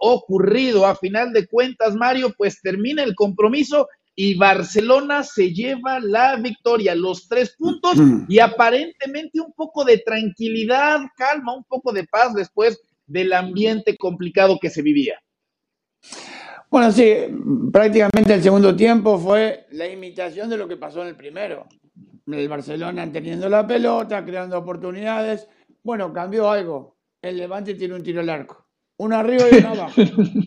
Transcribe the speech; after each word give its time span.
ocurrido. 0.00 0.86
A 0.86 0.96
final 0.96 1.32
de 1.32 1.46
cuentas, 1.46 1.94
Mario, 1.94 2.32
pues 2.36 2.60
termina 2.60 3.02
el 3.02 3.14
compromiso 3.14 3.88
y 4.16 4.36
Barcelona 4.36 5.22
se 5.24 5.52
lleva 5.52 5.98
la 6.00 6.36
victoria, 6.36 6.94
los 6.94 7.28
tres 7.28 7.56
puntos 7.58 7.96
y 8.28 8.38
aparentemente 8.38 9.40
un 9.40 9.52
poco 9.52 9.84
de 9.84 9.98
tranquilidad, 9.98 11.00
calma, 11.16 11.56
un 11.56 11.64
poco 11.64 11.92
de 11.92 12.04
paz 12.04 12.32
después 12.34 12.80
del 13.06 13.32
ambiente 13.32 13.96
complicado 13.96 14.58
que 14.60 14.70
se 14.70 14.82
vivía. 14.82 15.20
Bueno, 16.70 16.90
sí, 16.90 17.14
prácticamente 17.72 18.34
el 18.34 18.42
segundo 18.42 18.74
tiempo 18.74 19.18
fue 19.18 19.66
la 19.70 19.86
imitación 19.88 20.48
de 20.48 20.56
lo 20.56 20.66
que 20.66 20.76
pasó 20.76 21.02
en 21.02 21.08
el 21.08 21.16
primero. 21.16 21.66
El 22.26 22.48
Barcelona 22.48 23.10
teniendo 23.12 23.48
la 23.48 23.66
pelota, 23.66 24.24
creando 24.24 24.58
oportunidades. 24.58 25.46
Bueno, 25.82 26.12
cambió 26.12 26.50
algo. 26.50 26.96
El 27.20 27.36
Levante 27.36 27.74
tiene 27.74 27.94
un 27.94 28.02
tiro 28.02 28.20
al 28.20 28.30
arco. 28.30 28.63
Uno 28.96 29.16
arriba 29.16 29.44
y 29.50 29.56
uno 29.58 29.68
abajo. 29.70 30.02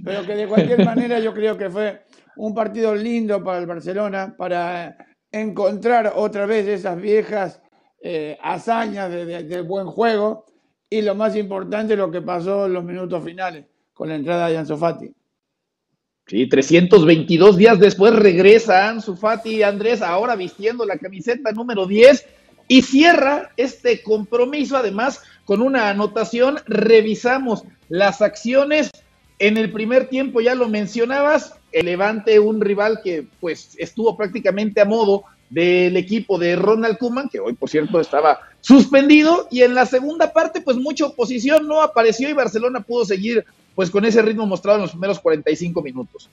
Pero 0.05 0.25
que 0.25 0.35
de 0.35 0.47
cualquier 0.47 0.85
manera 0.85 1.19
yo 1.19 1.33
creo 1.33 1.57
que 1.57 1.69
fue 1.69 2.01
un 2.37 2.53
partido 2.53 2.95
lindo 2.95 3.43
para 3.43 3.59
el 3.59 3.65
Barcelona, 3.65 4.35
para 4.37 4.95
encontrar 5.31 6.13
otra 6.15 6.45
vez 6.45 6.67
esas 6.67 6.99
viejas 6.99 7.61
eh, 8.01 8.37
hazañas 8.41 9.11
de, 9.11 9.61
buen 9.61 9.87
juego 9.87 10.45
y 10.89 11.01
lo 11.01 11.15
más 11.15 11.35
importante, 11.35 11.97
lo 11.97 12.11
que 12.11 12.21
pasó 12.21 12.67
en 12.67 12.73
los 12.73 12.83
minutos 12.83 13.23
finales 13.23 13.65
con 13.93 14.09
la 14.09 14.15
entrada 14.15 14.47
de 14.47 14.57
Ansu 14.57 14.77
Fati. 14.77 15.11
Sí, 16.27 16.47
322 16.47 17.57
días 17.57 17.79
después 17.79 18.13
regresa 18.13 18.89
Ansu 18.89 19.15
Fati 19.15 19.63
Andrés, 19.63 20.01
ahora 20.01 20.35
vistiendo 20.35 20.85
la 20.85 20.97
camiseta 20.97 21.51
número 21.51 21.85
10 21.85 22.25
y 22.67 22.81
cierra 22.81 23.51
este 23.57 24.03
compromiso 24.03 24.77
además 24.77 25.21
con 25.45 25.61
una 25.61 25.89
anotación. 25.89 26.57
Revisamos 26.65 27.63
las 27.89 28.21
acciones 28.21 28.91
en 29.39 29.57
el 29.57 29.71
primer 29.71 30.07
tiempo, 30.07 30.41
ya 30.41 30.55
lo 30.55 30.67
mencionabas, 30.67 31.55
el 31.71 31.85
Levante, 31.85 32.39
un 32.39 32.61
rival 32.61 33.01
que 33.03 33.27
pues 33.39 33.75
estuvo 33.77 34.17
prácticamente 34.17 34.81
a 34.81 34.85
modo 34.85 35.23
del 35.49 35.95
equipo 35.95 36.37
de 36.37 36.55
Ronald 36.55 36.97
Kuman, 36.97 37.29
que 37.29 37.39
hoy 37.39 37.53
por 37.53 37.69
cierto 37.69 38.01
estaba 38.01 38.39
suspendido, 38.61 39.47
y 39.51 39.61
en 39.61 39.75
la 39.75 39.85
segunda 39.85 40.33
parte 40.33 40.61
pues 40.61 40.77
mucha 40.77 41.05
oposición 41.05 41.67
no 41.67 41.81
apareció 41.81 42.29
y 42.29 42.33
Barcelona 42.33 42.81
pudo 42.81 43.05
seguir 43.05 43.45
pues 43.75 43.91
con 43.91 44.05
ese 44.05 44.21
ritmo 44.21 44.45
mostrado 44.45 44.77
en 44.77 44.81
los 44.83 44.91
primeros 44.91 45.19
45 45.19 45.81
minutos. 45.83 46.29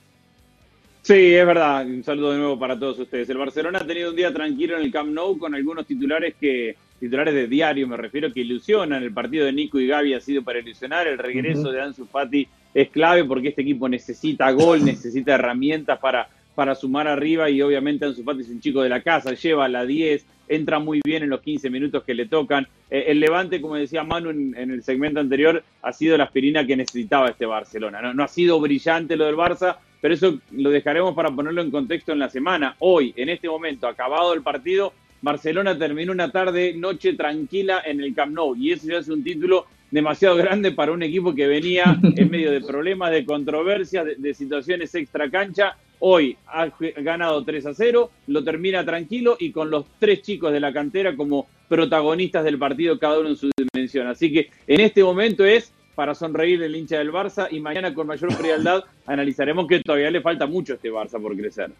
Sí, 1.02 1.34
es 1.34 1.46
verdad. 1.46 1.84
Un 1.84 2.02
saludo 2.02 2.32
de 2.32 2.38
nuevo 2.38 2.58
para 2.58 2.78
todos 2.78 2.98
ustedes. 2.98 3.28
El 3.28 3.36
Barcelona 3.36 3.80
ha 3.80 3.86
tenido 3.86 4.08
un 4.08 4.16
día 4.16 4.32
tranquilo 4.32 4.78
en 4.78 4.84
el 4.84 4.90
Camp 4.90 5.10
Nou 5.12 5.36
con 5.36 5.54
algunos 5.54 5.86
titulares 5.86 6.34
que 6.40 6.76
titulares 7.04 7.34
de 7.34 7.46
diario, 7.46 7.86
me 7.86 7.98
refiero, 7.98 8.32
que 8.32 8.40
ilusionan. 8.40 9.02
El 9.02 9.12
partido 9.12 9.44
de 9.44 9.52
Nico 9.52 9.78
y 9.78 9.86
Gaby 9.86 10.14
ha 10.14 10.20
sido 10.20 10.42
para 10.42 10.60
ilusionar. 10.60 11.06
El 11.06 11.18
regreso 11.18 11.70
de 11.70 11.82
Ansu 11.82 12.06
Fati 12.06 12.48
es 12.72 12.88
clave 12.88 13.24
porque 13.24 13.48
este 13.48 13.60
equipo 13.60 13.90
necesita 13.90 14.50
gol, 14.52 14.82
necesita 14.86 15.34
herramientas 15.34 15.98
para, 15.98 16.28
para 16.54 16.74
sumar 16.74 17.06
arriba 17.06 17.50
y 17.50 17.60
obviamente 17.60 18.06
Ansu 18.06 18.24
Fati 18.24 18.40
es 18.40 18.48
un 18.48 18.60
chico 18.60 18.80
de 18.80 18.88
la 18.88 19.02
casa, 19.02 19.34
lleva 19.34 19.68
la 19.68 19.84
10, 19.84 20.24
entra 20.48 20.78
muy 20.78 21.02
bien 21.04 21.22
en 21.22 21.28
los 21.28 21.42
15 21.42 21.68
minutos 21.68 22.04
que 22.04 22.14
le 22.14 22.24
tocan. 22.24 22.66
Eh, 22.90 23.04
el 23.08 23.20
Levante, 23.20 23.60
como 23.60 23.74
decía 23.74 24.02
Manu 24.02 24.30
en, 24.30 24.54
el 24.56 24.82
segmento 24.82 25.20
anterior, 25.20 25.62
ha 25.82 25.92
sido 25.92 26.16
la 26.16 26.24
aspirina 26.24 26.66
que 26.66 26.74
necesitaba 26.74 27.28
este 27.28 27.44
Barcelona. 27.44 28.00
No, 28.00 28.14
no 28.14 28.24
ha 28.24 28.28
sido 28.28 28.58
brillante 28.60 29.14
lo 29.14 29.26
del 29.26 29.36
Barça, 29.36 29.76
pero 30.00 30.14
eso 30.14 30.38
lo 30.52 30.70
dejaremos 30.70 31.14
para 31.14 31.30
ponerlo 31.30 31.60
en 31.60 31.70
contexto 31.70 32.12
en 32.12 32.18
la 32.18 32.30
semana. 32.30 32.76
Hoy, 32.78 33.12
en 33.14 33.28
este 33.28 33.46
momento, 33.46 33.86
acabado 33.86 34.32
el 34.32 34.40
partido, 34.40 34.94
Barcelona 35.24 35.76
terminó 35.76 36.12
una 36.12 36.30
tarde, 36.30 36.74
noche 36.74 37.14
tranquila 37.14 37.82
en 37.84 38.00
el 38.00 38.14
Camp 38.14 38.32
Nou 38.32 38.54
y 38.54 38.72
eso 38.72 38.86
ya 38.86 38.98
es 38.98 39.08
un 39.08 39.24
título 39.24 39.66
demasiado 39.90 40.36
grande 40.36 40.72
para 40.72 40.92
un 40.92 41.02
equipo 41.02 41.34
que 41.34 41.46
venía 41.46 41.98
en 42.16 42.30
medio 42.30 42.52
de 42.52 42.60
problemas, 42.60 43.10
de 43.10 43.24
controversias, 43.24 44.04
de, 44.04 44.14
de 44.16 44.34
situaciones 44.34 44.94
extra 44.94 45.30
cancha 45.30 45.76
Hoy 46.06 46.36
ha 46.48 46.68
ganado 46.98 47.42
3 47.44 47.64
a 47.64 47.72
0, 47.72 48.10
lo 48.26 48.44
termina 48.44 48.84
tranquilo 48.84 49.36
y 49.40 49.50
con 49.50 49.70
los 49.70 49.86
tres 49.98 50.20
chicos 50.20 50.52
de 50.52 50.60
la 50.60 50.70
cantera 50.70 51.16
como 51.16 51.46
protagonistas 51.66 52.44
del 52.44 52.58
partido, 52.58 52.98
cada 52.98 53.20
uno 53.20 53.30
en 53.30 53.36
su 53.36 53.50
dimensión. 53.56 54.06
Así 54.08 54.30
que 54.30 54.50
en 54.66 54.80
este 54.80 55.02
momento 55.02 55.46
es 55.46 55.72
para 55.94 56.14
sonreír 56.14 56.62
el 56.62 56.76
hincha 56.76 56.98
del 56.98 57.10
Barça 57.10 57.48
y 57.50 57.58
mañana 57.60 57.94
con 57.94 58.06
mayor 58.06 58.32
frialdad 58.34 58.84
analizaremos 59.06 59.66
que 59.66 59.80
todavía 59.80 60.10
le 60.10 60.20
falta 60.20 60.46
mucho 60.46 60.74
a 60.74 60.76
este 60.76 60.92
Barça 60.92 61.18
por 61.18 61.34
crecer. 61.36 61.70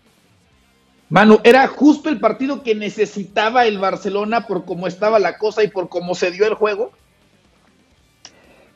Manu, 1.15 1.39
era 1.45 1.69
justo 1.69 2.09
el 2.09 2.19
partido 2.19 2.65
que 2.65 2.75
necesitaba 2.75 3.67
el 3.67 3.79
Barcelona 3.79 4.49
por 4.49 4.65
cómo 4.65 4.89
estaba 4.89 5.21
la 5.21 5.39
cosa 5.39 5.63
y 5.63 5.69
por 5.69 5.89
cómo 5.89 6.17
se 6.17 6.33
dio 6.33 6.45
el 6.45 6.55
juego. 6.55 6.91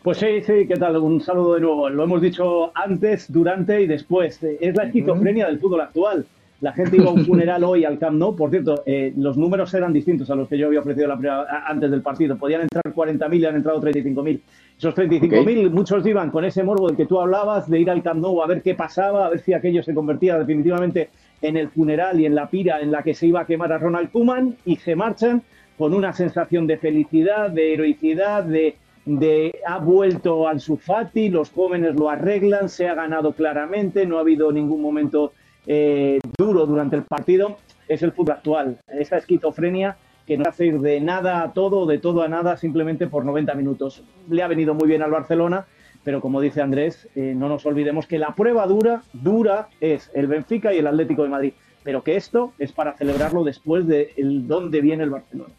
Pues 0.04 0.18
sí, 0.18 0.40
sí, 0.46 0.68
¿qué 0.68 0.76
tal? 0.76 0.98
Un 0.98 1.20
saludo 1.20 1.54
de 1.54 1.62
nuevo. 1.62 1.90
Lo 1.90 2.04
hemos 2.04 2.22
dicho 2.22 2.70
antes, 2.76 3.32
durante 3.32 3.82
y 3.82 3.88
después. 3.88 4.40
Es 4.40 4.76
la 4.76 4.84
esquizofrenia 4.84 5.46
del 5.46 5.58
fútbol 5.58 5.80
actual. 5.80 6.26
La 6.60 6.72
gente 6.72 6.98
iba 6.98 7.06
a 7.06 7.12
un 7.12 7.26
funeral 7.26 7.64
hoy 7.64 7.84
al 7.84 7.98
Camp 7.98 8.16
Nou. 8.16 8.36
Por 8.36 8.50
cierto, 8.50 8.84
eh, 8.86 9.12
los 9.16 9.36
números 9.36 9.74
eran 9.74 9.92
distintos 9.92 10.30
a 10.30 10.36
los 10.36 10.48
que 10.48 10.58
yo 10.58 10.68
había 10.68 10.78
ofrecido 10.78 11.08
la 11.08 11.64
antes 11.66 11.90
del 11.90 12.02
partido. 12.02 12.36
Podían 12.36 12.60
entrar 12.60 12.84
40.000 12.94 13.40
y 13.40 13.44
han 13.46 13.56
entrado 13.56 13.80
35.000. 13.80 14.40
Esos 14.78 14.94
35.000, 14.94 15.70
muchos 15.70 16.06
iban 16.06 16.30
con 16.30 16.44
ese 16.44 16.62
morbo 16.62 16.86
del 16.86 16.96
que 16.96 17.06
tú 17.06 17.20
hablabas, 17.20 17.68
de 17.68 17.80
ir 17.80 17.90
al 17.90 18.00
Camp 18.00 18.20
Nou 18.20 18.40
a 18.42 18.46
ver 18.46 18.62
qué 18.62 18.76
pasaba, 18.76 19.26
a 19.26 19.30
ver 19.30 19.40
si 19.40 19.54
aquello 19.54 19.82
se 19.82 19.92
convertía 19.92 20.38
definitivamente 20.38 21.10
en 21.42 21.56
el 21.56 21.68
funeral 21.70 22.20
y 22.20 22.26
en 22.26 22.34
la 22.34 22.48
pira 22.48 22.80
en 22.80 22.90
la 22.90 23.02
que 23.02 23.14
se 23.14 23.26
iba 23.26 23.40
a 23.40 23.46
quemar 23.46 23.72
a 23.72 23.78
Ronald 23.78 24.10
Koeman 24.10 24.56
y 24.64 24.76
se 24.76 24.96
marchan 24.96 25.42
con 25.76 25.94
una 25.94 26.12
sensación 26.12 26.66
de 26.66 26.78
felicidad, 26.78 27.50
de 27.50 27.74
heroicidad, 27.74 28.44
de 28.44 28.76
de 29.08 29.58
ha 29.66 29.78
vuelto 29.78 30.46
al 30.46 30.60
Sufati, 30.60 31.30
los 31.30 31.50
jóvenes 31.50 31.94
lo 31.94 32.10
arreglan, 32.10 32.68
se 32.68 32.88
ha 32.88 32.94
ganado 32.94 33.32
claramente, 33.32 34.04
no 34.04 34.18
ha 34.18 34.20
habido 34.20 34.52
ningún 34.52 34.82
momento 34.82 35.32
eh, 35.66 36.18
duro 36.36 36.66
durante 36.66 36.96
el 36.96 37.02
partido. 37.02 37.56
Es 37.88 38.02
el 38.02 38.12
fútbol 38.12 38.34
actual, 38.34 38.78
esa 38.86 39.16
esquizofrenia 39.16 39.96
que 40.26 40.36
no 40.36 40.44
hace 40.46 40.66
ir 40.66 40.80
de 40.80 41.00
nada 41.00 41.42
a 41.42 41.54
todo, 41.54 41.86
de 41.86 41.96
todo 41.96 42.22
a 42.22 42.28
nada, 42.28 42.58
simplemente 42.58 43.06
por 43.06 43.24
90 43.24 43.54
minutos. 43.54 44.04
Le 44.28 44.42
ha 44.42 44.46
venido 44.46 44.74
muy 44.74 44.86
bien 44.86 45.02
al 45.02 45.10
Barcelona, 45.10 45.66
pero 46.08 46.22
como 46.22 46.40
dice 46.40 46.62
Andrés, 46.62 47.06
eh, 47.16 47.34
no 47.36 47.50
nos 47.50 47.66
olvidemos 47.66 48.06
que 48.06 48.18
la 48.18 48.34
prueba 48.34 48.66
dura, 48.66 49.02
dura 49.12 49.68
es 49.78 50.10
el 50.14 50.26
Benfica 50.26 50.72
y 50.72 50.78
el 50.78 50.86
Atlético 50.86 51.22
de 51.22 51.28
Madrid, 51.28 51.52
pero 51.82 52.02
que 52.02 52.16
esto 52.16 52.54
es 52.58 52.72
para 52.72 52.96
celebrarlo 52.96 53.44
después 53.44 53.86
de 53.86 54.14
el 54.16 54.48
dónde 54.48 54.80
viene 54.80 55.04
el 55.04 55.10
Barcelona. 55.10 55.52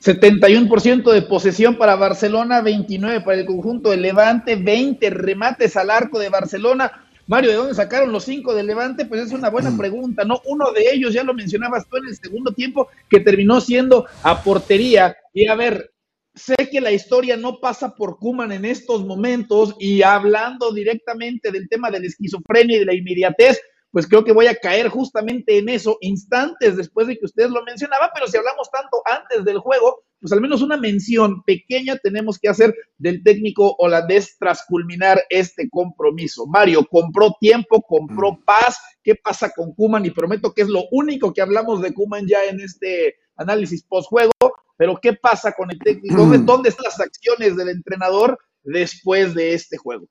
71% 0.00 1.10
de 1.12 1.22
posesión 1.22 1.76
para 1.76 1.96
Barcelona, 1.96 2.60
29 2.60 3.22
para 3.22 3.40
el 3.40 3.44
conjunto 3.44 3.90
de 3.90 3.96
Levante, 3.96 4.54
20 4.54 5.10
remates 5.10 5.76
al 5.76 5.90
arco 5.90 6.20
de 6.20 6.28
Barcelona. 6.28 6.92
Mario, 7.26 7.50
¿de 7.50 7.56
dónde 7.56 7.74
sacaron 7.74 8.12
los 8.12 8.22
cinco 8.22 8.54
de 8.54 8.62
Levante? 8.62 9.06
Pues 9.06 9.22
es 9.22 9.32
una 9.32 9.50
buena 9.50 9.70
mm. 9.70 9.78
pregunta, 9.78 10.24
¿no? 10.24 10.40
Uno 10.46 10.70
de 10.70 10.84
ellos, 10.92 11.12
ya 11.12 11.24
lo 11.24 11.34
mencionabas 11.34 11.88
tú 11.88 11.96
en 11.96 12.06
el 12.06 12.16
segundo 12.16 12.52
tiempo, 12.52 12.90
que 13.08 13.18
terminó 13.18 13.60
siendo 13.60 14.06
a 14.22 14.40
portería. 14.40 15.16
Y 15.34 15.48
a 15.48 15.56
ver, 15.56 15.91
sé 16.34 16.54
que 16.70 16.80
la 16.80 16.92
historia 16.92 17.36
no 17.36 17.58
pasa 17.60 17.94
por 17.94 18.18
Kuman 18.18 18.52
en 18.52 18.64
estos 18.64 19.04
momentos 19.04 19.76
y 19.78 20.02
hablando 20.02 20.72
directamente 20.72 21.50
del 21.50 21.68
tema 21.68 21.90
de 21.90 22.00
la 22.00 22.06
esquizofrenia 22.06 22.76
y 22.76 22.80
de 22.80 22.86
la 22.86 22.94
inmediatez, 22.94 23.60
pues 23.90 24.06
creo 24.06 24.24
que 24.24 24.32
voy 24.32 24.46
a 24.46 24.56
caer 24.56 24.88
justamente 24.88 25.58
en 25.58 25.68
eso 25.68 25.98
instantes 26.00 26.76
después 26.76 27.06
de 27.06 27.18
que 27.18 27.26
ustedes 27.26 27.50
lo 27.50 27.62
mencionaban, 27.62 28.08
pero 28.14 28.26
si 28.26 28.38
hablamos 28.38 28.70
tanto 28.70 29.02
antes 29.04 29.44
del 29.44 29.58
juego, 29.58 30.04
pues 30.18 30.32
al 30.32 30.40
menos 30.40 30.62
una 30.62 30.78
mención 30.78 31.42
pequeña 31.42 31.96
tenemos 31.96 32.38
que 32.38 32.48
hacer 32.48 32.74
del 32.96 33.22
técnico 33.22 33.74
holandés 33.78 34.36
tras 34.38 34.64
culminar 34.66 35.20
este 35.28 35.68
compromiso. 35.68 36.46
Mario, 36.46 36.86
compró 36.88 37.36
tiempo, 37.38 37.82
compró 37.82 38.32
mm. 38.32 38.44
paz. 38.44 38.78
¿Qué 39.02 39.16
pasa 39.16 39.50
con 39.50 39.74
Kuman? 39.74 40.06
Y 40.06 40.10
prometo 40.10 40.54
que 40.54 40.62
es 40.62 40.68
lo 40.68 40.84
único 40.92 41.34
que 41.34 41.42
hablamos 41.42 41.82
de 41.82 41.92
Kuman 41.92 42.26
ya 42.26 42.44
en 42.44 42.60
este 42.60 43.16
análisis 43.36 43.82
post-juego, 43.82 44.30
pero 44.76 44.98
¿qué 45.00 45.12
pasa 45.14 45.52
con 45.52 45.70
el 45.70 45.78
técnico? 45.78 46.16
¿Dónde. 46.16 46.38
¿Dónde 46.44 46.68
están 46.68 46.84
las 46.84 47.00
acciones 47.00 47.56
del 47.56 47.68
entrenador 47.68 48.38
después 48.62 49.34
de 49.34 49.54
este 49.54 49.76
juego? 49.76 50.06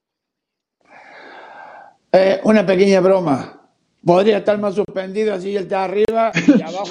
Eh, 2.12 2.42
una 2.44 2.66
pequeña 2.66 3.00
broma. 3.00 3.58
Podría 4.04 4.40
estar 4.40 4.58
más 4.58 4.74
suspendido, 4.74 5.32
así 5.32 5.56
él 5.56 5.64
está 5.64 5.84
arriba 5.84 6.32
y 6.36 6.62
abajo 6.64 6.86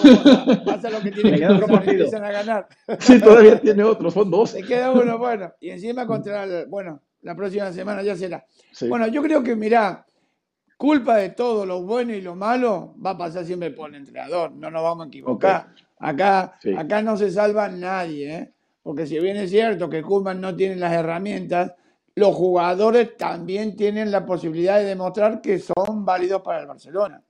pasa, 0.65 0.91
lo 0.91 1.01
que 1.01 1.11
tiene 1.11 1.39
que 1.39 1.45
empiezan 1.45 2.25
a 2.25 2.31
ganar. 2.31 2.69
Sí, 3.01 3.21
todavía 3.21 3.61
tiene 3.61 3.83
otros, 3.83 4.15
son 4.15 4.31
dos. 4.31 4.51
Se 4.51 4.63
queda 4.63 4.93
uno, 4.93 5.19
bueno. 5.19 5.53
Y 5.59 5.71
encima 5.71 6.07
contra, 6.07 6.45
el, 6.45 6.67
bueno, 6.67 7.03
la 7.23 7.35
próxima 7.35 7.73
semana 7.73 8.03
ya 8.03 8.17
será. 8.17 8.45
Bueno, 8.89 9.09
yo 9.09 9.23
creo 9.23 9.43
que, 9.43 9.57
mirá, 9.57 10.07
culpa 10.77 11.17
de 11.17 11.31
todo 11.31 11.67
lo 11.67 11.83
bueno 11.83 12.15
y 12.15 12.21
lo 12.21 12.37
malo 12.37 12.95
va 13.05 13.11
a 13.11 13.19
pasar 13.19 13.45
siempre 13.45 13.73
por 13.73 13.91
el 13.91 13.97
entrenador, 13.97 14.53
no 14.53 14.71
nos 14.71 14.83
vamos 14.83 15.07
a 15.07 15.09
equivocar. 15.09 15.75
Acá, 16.01 16.59
acá 16.77 17.03
no 17.03 17.17
se 17.17 17.31
salva 17.31 17.69
nadie, 17.69 18.35
¿eh? 18.35 18.53
porque 18.83 19.07
si 19.07 19.19
bien 19.21 19.37
es 19.37 19.51
cierto 19.51 19.89
que 19.89 20.03
Kuhlman 20.03 20.41
no 20.41 20.57
tiene 20.57 20.77
las 20.77 20.93
herramientas, 20.93 21.75
los 22.15 22.35
jugadores 22.35 23.17
también 23.17 23.77
tienen 23.77 24.11
la 24.11 24.27
posibilidad 24.27 24.79
de 24.79 24.87
demostrar 24.87 25.41
que 25.41 25.59
son 25.59 26.05
válidos 26.05 26.43
para 26.43 26.61
el 26.61 26.67
Barcelona. 26.67 27.23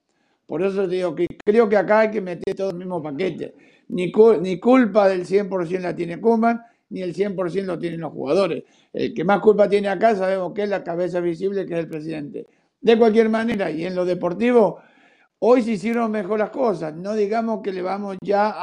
Por 0.46 0.62
eso 0.62 0.86
digo 0.86 1.14
que 1.14 1.26
creo 1.44 1.68
que 1.68 1.76
acá 1.76 2.00
hay 2.00 2.10
que 2.10 2.20
meter 2.20 2.54
todo 2.54 2.70
el 2.70 2.76
mismo 2.76 3.02
paquete. 3.02 3.54
Ni, 3.88 4.12
ni 4.40 4.58
culpa 4.58 5.08
del 5.08 5.26
100% 5.26 5.80
la 5.80 5.94
tiene 5.94 6.20
Kuman 6.20 6.60
ni 6.90 7.02
el 7.02 7.14
100% 7.14 7.64
lo 7.64 7.78
tienen 7.78 8.00
los 8.00 8.12
jugadores. 8.12 8.64
El 8.92 9.14
que 9.14 9.24
más 9.24 9.40
culpa 9.40 9.68
tiene 9.68 9.88
acá 9.88 10.14
sabemos 10.14 10.52
que 10.52 10.64
es 10.64 10.68
la 10.68 10.84
cabeza 10.84 11.20
visible, 11.20 11.64
que 11.64 11.74
es 11.74 11.80
el 11.80 11.88
presidente. 11.88 12.46
De 12.80 12.98
cualquier 12.98 13.28
manera, 13.28 13.70
y 13.70 13.84
en 13.84 13.94
lo 13.94 14.04
deportivo, 14.04 14.80
hoy 15.40 15.62
se 15.62 15.72
hicieron 15.72 16.10
mejor 16.10 16.38
las 16.38 16.50
cosas. 16.50 16.94
No 16.94 17.14
digamos 17.14 17.60
que 17.62 17.72
le 17.72 17.82
vamos 17.82 18.16
ya 18.22 18.54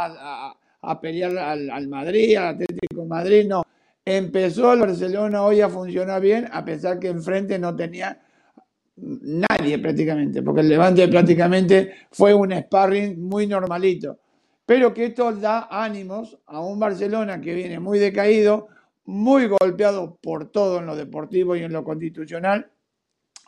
a, 0.82 1.02
pelear 1.02 1.38
al, 1.38 1.70
al, 1.70 1.88
Madrid, 1.88 2.36
al 2.38 2.56
Atlético 2.56 3.06
Madrid, 3.06 3.46
no. 3.48 3.64
Empezó 4.06 4.72
el 4.72 4.80
Barcelona 4.80 5.44
hoy 5.44 5.60
a 5.60 5.70
funcionar 5.70 6.22
bien, 6.22 6.48
a 6.52 6.64
pesar 6.64 6.98
que 6.98 7.10
enfrente 7.10 7.60
no 7.60 7.76
tenía 7.76 8.22
nadie 8.96 9.80
prácticamente, 9.80 10.42
porque 10.42 10.62
el 10.62 10.70
Levante 10.70 11.08
prácticamente 11.08 11.94
fue 12.12 12.34
un 12.34 12.54
sparring 12.54 13.20
muy 13.22 13.48
normalito. 13.48 14.20
Pero 14.66 14.94
que 14.94 15.06
esto 15.06 15.32
da 15.34 15.68
ánimos 15.70 16.38
a 16.46 16.62
un 16.62 16.80
Barcelona 16.80 17.40
que 17.40 17.54
viene 17.54 17.80
muy 17.80 18.00
decaído, 18.00 18.68
muy 19.06 19.48
golpeado 19.48 20.18
por 20.22 20.52
todo 20.52 20.80
en 20.80 20.86
lo 20.86 20.96
deportivo 20.96 21.56
y 21.56 21.64
en 21.64 21.72
lo 21.72 21.84
constitucional, 21.84 22.70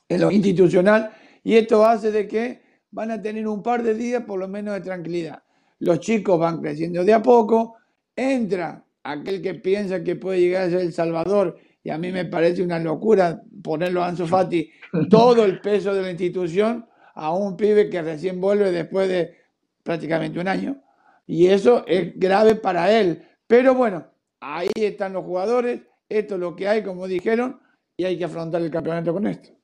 en 0.08 0.22
lo 0.22 0.32
institucional, 0.32 1.12
y 1.44 1.56
esto 1.56 1.86
hace 1.86 2.12
de 2.12 2.28
que 2.28 2.69
van 2.92 3.12
a 3.12 3.22
tener 3.22 3.48
un 3.48 3.62
par 3.62 3.84
de 3.84 3.94
días 3.94 4.24
por 4.24 4.40
lo 4.40 4.48
menos 4.48 4.74
de 4.74 4.82
tranquilidad. 4.82 5.44
Los 5.80 6.00
chicos 6.00 6.40
van 6.40 6.62
creciendo 6.62 7.04
de 7.04 7.14
a 7.14 7.22
poco, 7.22 7.76
entra 8.16 8.84
aquel 9.04 9.42
que 9.42 9.56
piensa 9.56 10.04
que 10.04 10.16
puede 10.16 10.42
llegar 10.42 10.64
a 10.64 10.70
ser 10.70 10.82
El 10.82 10.94
Salvador, 10.94 11.58
y 11.84 11.90
a 11.90 11.98
mí 11.98 12.12
me 12.12 12.26
parece 12.26 12.62
una 12.62 12.80
locura 12.80 13.42
ponerlo 13.64 14.04
a 14.04 14.08
Ansu 14.08 14.28
Fati 14.28 14.70
todo 15.10 15.46
el 15.46 15.62
peso 15.62 15.94
de 15.94 16.02
la 16.02 16.12
institución 16.12 16.86
a 17.16 17.34
un 17.34 17.56
pibe 17.56 17.90
que 17.90 18.02
recién 18.02 18.40
vuelve 18.40 18.72
después 18.72 19.08
de 19.08 19.38
prácticamente 19.84 20.40
un 20.40 20.48
año. 20.48 20.82
Y 21.26 21.48
eso 21.48 21.86
es 21.88 22.18
grave 22.18 22.56
para 22.56 22.92
él. 22.92 23.24
Pero 23.48 23.76
bueno, 23.76 24.06
ahí 24.40 24.70
están 24.76 25.14
los 25.14 25.24
jugadores, 25.24 25.82
esto 26.08 26.36
es 26.36 26.40
lo 26.40 26.56
que 26.56 26.68
hay, 26.68 26.84
como 26.84 27.08
dijeron, 27.08 27.60
y 27.98 28.06
hay 28.06 28.18
que 28.18 28.26
afrontar 28.26 28.62
el 28.62 28.72
campeonato 28.72 29.14
con 29.14 29.28
esto. 29.28 29.59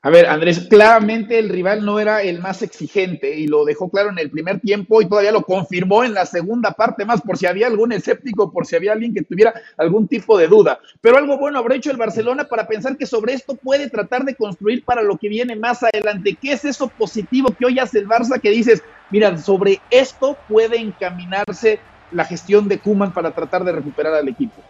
A 0.00 0.10
ver, 0.10 0.26
Andrés, 0.26 0.68
claramente 0.70 1.40
el 1.40 1.48
rival 1.48 1.84
no 1.84 1.98
era 1.98 2.22
el 2.22 2.38
más 2.38 2.62
exigente 2.62 3.36
y 3.36 3.48
lo 3.48 3.64
dejó 3.64 3.90
claro 3.90 4.10
en 4.10 4.18
el 4.20 4.30
primer 4.30 4.60
tiempo 4.60 5.02
y 5.02 5.08
todavía 5.08 5.32
lo 5.32 5.42
confirmó 5.42 6.04
en 6.04 6.14
la 6.14 6.24
segunda 6.24 6.70
parte 6.70 7.04
más 7.04 7.20
por 7.20 7.36
si 7.36 7.46
había 7.46 7.66
algún 7.66 7.90
escéptico, 7.90 8.52
por 8.52 8.64
si 8.64 8.76
había 8.76 8.92
alguien 8.92 9.12
que 9.12 9.22
tuviera 9.22 9.52
algún 9.76 10.06
tipo 10.06 10.38
de 10.38 10.46
duda. 10.46 10.78
Pero 11.00 11.18
algo 11.18 11.36
bueno 11.36 11.58
habrá 11.58 11.74
hecho 11.74 11.90
el 11.90 11.96
Barcelona 11.96 12.44
para 12.44 12.68
pensar 12.68 12.96
que 12.96 13.06
sobre 13.06 13.32
esto 13.32 13.56
puede 13.56 13.90
tratar 13.90 14.24
de 14.24 14.36
construir 14.36 14.84
para 14.84 15.02
lo 15.02 15.18
que 15.18 15.28
viene 15.28 15.56
más 15.56 15.82
adelante. 15.82 16.38
¿Qué 16.40 16.52
es 16.52 16.64
eso 16.64 16.86
positivo 16.86 17.52
que 17.58 17.66
hoy 17.66 17.80
hace 17.80 17.98
el 17.98 18.06
Barça 18.06 18.40
que 18.40 18.50
dices, 18.50 18.84
mira, 19.10 19.36
sobre 19.36 19.80
esto 19.90 20.38
puede 20.48 20.78
encaminarse 20.78 21.80
la 22.12 22.24
gestión 22.24 22.68
de 22.68 22.78
Kuman 22.78 23.12
para 23.12 23.32
tratar 23.32 23.64
de 23.64 23.72
recuperar 23.72 24.14
al 24.14 24.28
equipo? 24.28 24.62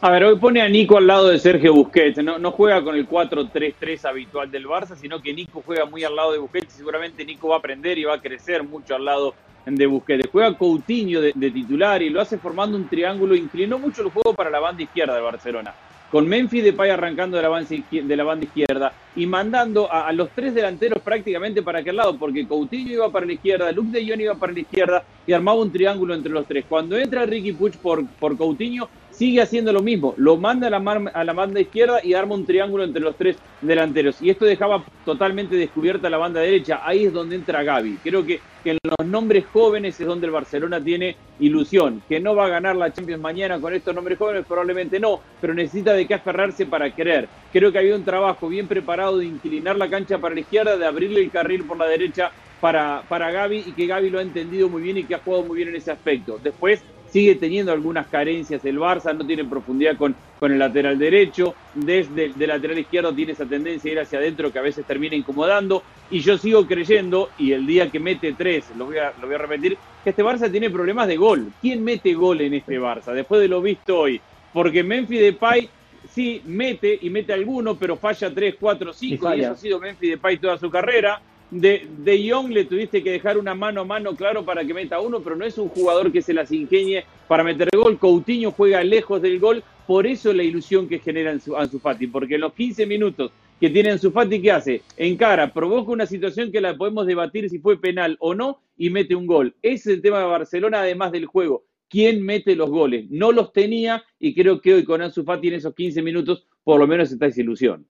A 0.00 0.10
ver, 0.10 0.24
hoy 0.24 0.36
pone 0.36 0.60
a 0.60 0.68
Nico 0.68 0.98
al 0.98 1.06
lado 1.06 1.28
de 1.28 1.38
Sergio 1.38 1.72
Busquets. 1.72 2.22
No, 2.22 2.50
juega 2.50 2.82
con 2.82 2.94
el 2.94 3.08
4-3-3 3.08 4.04
habitual 4.04 4.50
del 4.50 4.66
Barça, 4.66 4.96
sino 4.96 5.22
que 5.22 5.32
Nico 5.32 5.62
juega 5.64 5.86
muy 5.86 6.04
al 6.04 6.14
lado 6.14 6.32
de 6.32 6.38
Busquets 6.38 6.74
y 6.74 6.78
seguramente 6.78 7.24
Nico 7.24 7.48
va 7.48 7.56
a 7.56 7.58
aprender 7.58 7.96
y 7.96 8.04
va 8.04 8.14
a 8.14 8.20
crecer 8.20 8.64
mucho 8.64 8.94
al 8.94 9.04
lado 9.04 9.34
de 9.64 9.86
Busquets. 9.86 10.28
Juega 10.30 10.58
Coutinho 10.58 11.20
de, 11.22 11.32
titular 11.32 12.02
y 12.02 12.10
lo 12.10 12.20
hace 12.20 12.36
formando 12.38 12.76
un 12.76 12.88
triángulo. 12.88 13.34
Inclinó 13.34 13.78
mucho 13.78 14.02
el 14.02 14.10
juego 14.10 14.34
para 14.34 14.50
la 14.50 14.60
banda 14.60 14.82
izquierda 14.82 15.14
de 15.14 15.22
Barcelona 15.22 15.74
con 16.10 16.28
Memphis 16.28 16.72
arrancando 16.78 17.36
de 17.36 17.42
la 17.42 17.48
banda, 17.48 17.68
de 17.90 18.16
la 18.16 18.22
banda 18.22 18.44
izquierda 18.44 18.92
y 19.16 19.26
mandando 19.26 19.90
a, 19.90 20.12
los 20.12 20.30
tres 20.30 20.54
delanteros 20.54 21.02
prácticamente 21.02 21.60
para 21.60 21.80
aquel 21.80 21.96
lado, 21.96 22.16
porque 22.16 22.46
Coutinho 22.46 22.92
iba 22.92 23.10
para 23.10 23.26
la 23.26 23.32
izquierda, 23.32 23.72
Luke 23.72 23.90
de 23.90 24.08
Jong 24.08 24.20
iba 24.20 24.34
para 24.36 24.52
la 24.52 24.60
izquierda 24.60 25.02
y 25.26 25.32
armaba 25.32 25.58
un 25.60 25.72
triángulo 25.72 26.14
entre 26.14 26.30
los 26.30 26.46
tres. 26.46 26.66
Cuando 26.68 26.96
entra 26.96 27.26
Ricky 27.26 27.52
Puig 27.52 27.76
por, 27.78 28.06
por 28.06 28.36
Coutinho, 28.36 28.88
sigue 29.14 29.40
haciendo 29.40 29.72
lo 29.72 29.82
mismo, 29.82 30.14
lo 30.16 30.36
manda 30.36 30.66
a 30.66 30.70
la, 30.70 31.10
a 31.14 31.24
la 31.24 31.32
banda 31.32 31.60
izquierda 31.60 32.00
y 32.02 32.14
arma 32.14 32.34
un 32.34 32.44
triángulo 32.44 32.84
entre 32.84 33.00
los 33.00 33.16
tres 33.16 33.36
delanteros. 33.60 34.20
Y 34.20 34.30
esto 34.30 34.44
dejaba 34.44 34.84
totalmente 35.04 35.56
descubierta 35.56 36.10
la 36.10 36.18
banda 36.18 36.40
derecha. 36.40 36.80
Ahí 36.84 37.04
es 37.04 37.12
donde 37.12 37.36
entra 37.36 37.62
Gaby. 37.62 37.98
Creo 38.02 38.24
que, 38.24 38.40
que, 38.62 38.72
en 38.72 38.78
los 38.98 39.06
nombres 39.06 39.44
jóvenes 39.52 39.98
es 40.00 40.06
donde 40.06 40.26
el 40.26 40.32
Barcelona 40.32 40.82
tiene 40.82 41.16
ilusión. 41.38 42.02
Que 42.08 42.20
no 42.20 42.34
va 42.34 42.46
a 42.46 42.50
ganar 42.50 42.76
la 42.76 42.92
Champions 42.92 43.22
mañana 43.22 43.60
con 43.60 43.72
estos 43.72 43.94
nombres 43.94 44.18
jóvenes, 44.18 44.44
probablemente 44.46 44.98
no, 44.98 45.20
pero 45.40 45.54
necesita 45.54 45.92
de 45.92 46.06
qué 46.06 46.14
aferrarse 46.14 46.66
para 46.66 46.94
querer. 46.94 47.28
Creo 47.52 47.70
que 47.70 47.78
había 47.78 47.94
un 47.94 48.04
trabajo 48.04 48.48
bien 48.48 48.66
preparado 48.66 49.18
de 49.18 49.26
inclinar 49.26 49.76
la 49.76 49.88
cancha 49.88 50.18
para 50.18 50.34
la 50.34 50.40
izquierda, 50.40 50.76
de 50.76 50.86
abrirle 50.86 51.20
el 51.20 51.30
carril 51.30 51.64
por 51.64 51.78
la 51.78 51.86
derecha 51.86 52.32
para, 52.60 53.02
para 53.08 53.30
Gaby 53.30 53.64
y 53.66 53.72
que 53.72 53.86
Gaby 53.86 54.10
lo 54.10 54.18
ha 54.18 54.22
entendido 54.22 54.68
muy 54.68 54.82
bien 54.82 54.96
y 54.96 55.04
que 55.04 55.14
ha 55.14 55.18
jugado 55.18 55.44
muy 55.44 55.56
bien 55.56 55.68
en 55.68 55.76
ese 55.76 55.92
aspecto. 55.92 56.40
Después 56.42 56.82
sigue 57.14 57.36
teniendo 57.36 57.70
algunas 57.70 58.08
carencias 58.08 58.64
el 58.64 58.76
Barça, 58.76 59.16
no 59.16 59.24
tiene 59.24 59.44
profundidad 59.44 59.96
con, 59.96 60.16
con 60.40 60.50
el 60.50 60.58
lateral 60.58 60.98
derecho, 60.98 61.54
desde 61.72 62.24
el 62.24 62.48
lateral 62.48 62.76
izquierdo 62.76 63.14
tiene 63.14 63.30
esa 63.30 63.46
tendencia 63.46 63.88
a 63.88 63.92
ir 63.92 64.00
hacia 64.00 64.18
adentro 64.18 64.52
que 64.52 64.58
a 64.58 64.62
veces 64.62 64.84
termina 64.84 65.14
incomodando, 65.14 65.84
y 66.10 66.18
yo 66.18 66.36
sigo 66.36 66.66
creyendo, 66.66 67.30
y 67.38 67.52
el 67.52 67.68
día 67.68 67.88
que 67.88 68.00
mete 68.00 68.32
tres, 68.32 68.64
lo 68.76 68.86
voy 68.86 68.98
a, 68.98 69.12
lo 69.20 69.28
voy 69.28 69.36
a 69.36 69.38
repetir, 69.38 69.78
que 70.02 70.10
este 70.10 70.24
Barça 70.24 70.50
tiene 70.50 70.70
problemas 70.70 71.06
de 71.06 71.16
gol. 71.16 71.52
¿Quién 71.60 71.84
mete 71.84 72.14
gol 72.14 72.40
en 72.40 72.54
este 72.54 72.80
Barça? 72.80 73.12
Después 73.12 73.40
de 73.40 73.46
lo 73.46 73.62
visto 73.62 73.96
hoy, 73.96 74.20
porque 74.52 74.82
Memphis 74.82 75.20
Depay 75.20 75.68
sí 76.10 76.42
mete 76.46 76.98
y 77.00 77.10
mete 77.10 77.32
alguno, 77.32 77.76
pero 77.76 77.96
falla 77.96 78.34
3, 78.34 78.56
4, 78.58 78.92
5, 78.92 79.34
y, 79.36 79.40
eso 79.40 79.52
ha 79.52 79.56
sido 79.56 79.78
Memphis 79.78 80.10
Depay 80.10 80.38
toda 80.38 80.58
su 80.58 80.68
carrera 80.68 81.22
de, 81.50 81.86
de 81.98 82.22
Young 82.22 82.50
le 82.50 82.64
tuviste 82.64 83.02
que 83.02 83.12
dejar 83.12 83.38
una 83.38 83.54
mano 83.54 83.82
a 83.82 83.84
mano, 83.84 84.14
claro, 84.16 84.44
para 84.44 84.64
que 84.64 84.74
meta 84.74 85.00
uno, 85.00 85.20
pero 85.20 85.36
no 85.36 85.44
es 85.44 85.56
un 85.58 85.68
jugador 85.68 86.10
que 86.10 86.22
se 86.22 86.34
las 86.34 86.50
ingenue 86.50 87.04
para 87.28 87.44
meter 87.44 87.68
gol. 87.72 87.98
Coutinho 87.98 88.50
juega 88.50 88.82
lejos 88.82 89.22
del 89.22 89.38
gol, 89.38 89.62
por 89.86 90.06
eso 90.06 90.32
la 90.32 90.42
ilusión 90.42 90.88
que 90.88 90.98
genera 90.98 91.30
Ansu 91.30 91.78
Fati, 91.78 92.06
porque 92.06 92.36
en 92.36 92.42
los 92.42 92.54
15 92.54 92.86
minutos 92.86 93.30
que 93.60 93.70
tiene 93.70 93.90
Ansu 93.90 94.10
Fati, 94.10 94.40
¿qué 94.42 94.50
hace? 94.50 94.82
Encara, 94.96 95.52
provoca 95.52 95.92
una 95.92 96.06
situación 96.06 96.50
que 96.50 96.60
la 96.60 96.76
podemos 96.76 97.06
debatir 97.06 97.48
si 97.48 97.58
fue 97.58 97.80
penal 97.80 98.16
o 98.20 98.34
no 98.34 98.60
y 98.76 98.90
mete 98.90 99.14
un 99.14 99.26
gol. 99.26 99.54
Ese 99.62 99.90
es 99.90 99.96
el 99.96 100.02
tema 100.02 100.18
de 100.18 100.26
Barcelona, 100.26 100.80
además 100.80 101.12
del 101.12 101.26
juego. 101.26 101.64
¿Quién 101.88 102.24
mete 102.24 102.56
los 102.56 102.70
goles? 102.70 103.06
No 103.10 103.30
los 103.30 103.52
tenía 103.52 104.02
y 104.18 104.34
creo 104.34 104.60
que 104.60 104.74
hoy 104.74 104.84
con 104.84 105.00
Ansu 105.00 105.22
Fati 105.22 105.48
en 105.48 105.54
esos 105.54 105.74
15 105.74 106.02
minutos 106.02 106.46
por 106.64 106.80
lo 106.80 106.86
menos 106.86 107.12
está 107.12 107.26
esa 107.26 107.42
ilusión. 107.42 107.86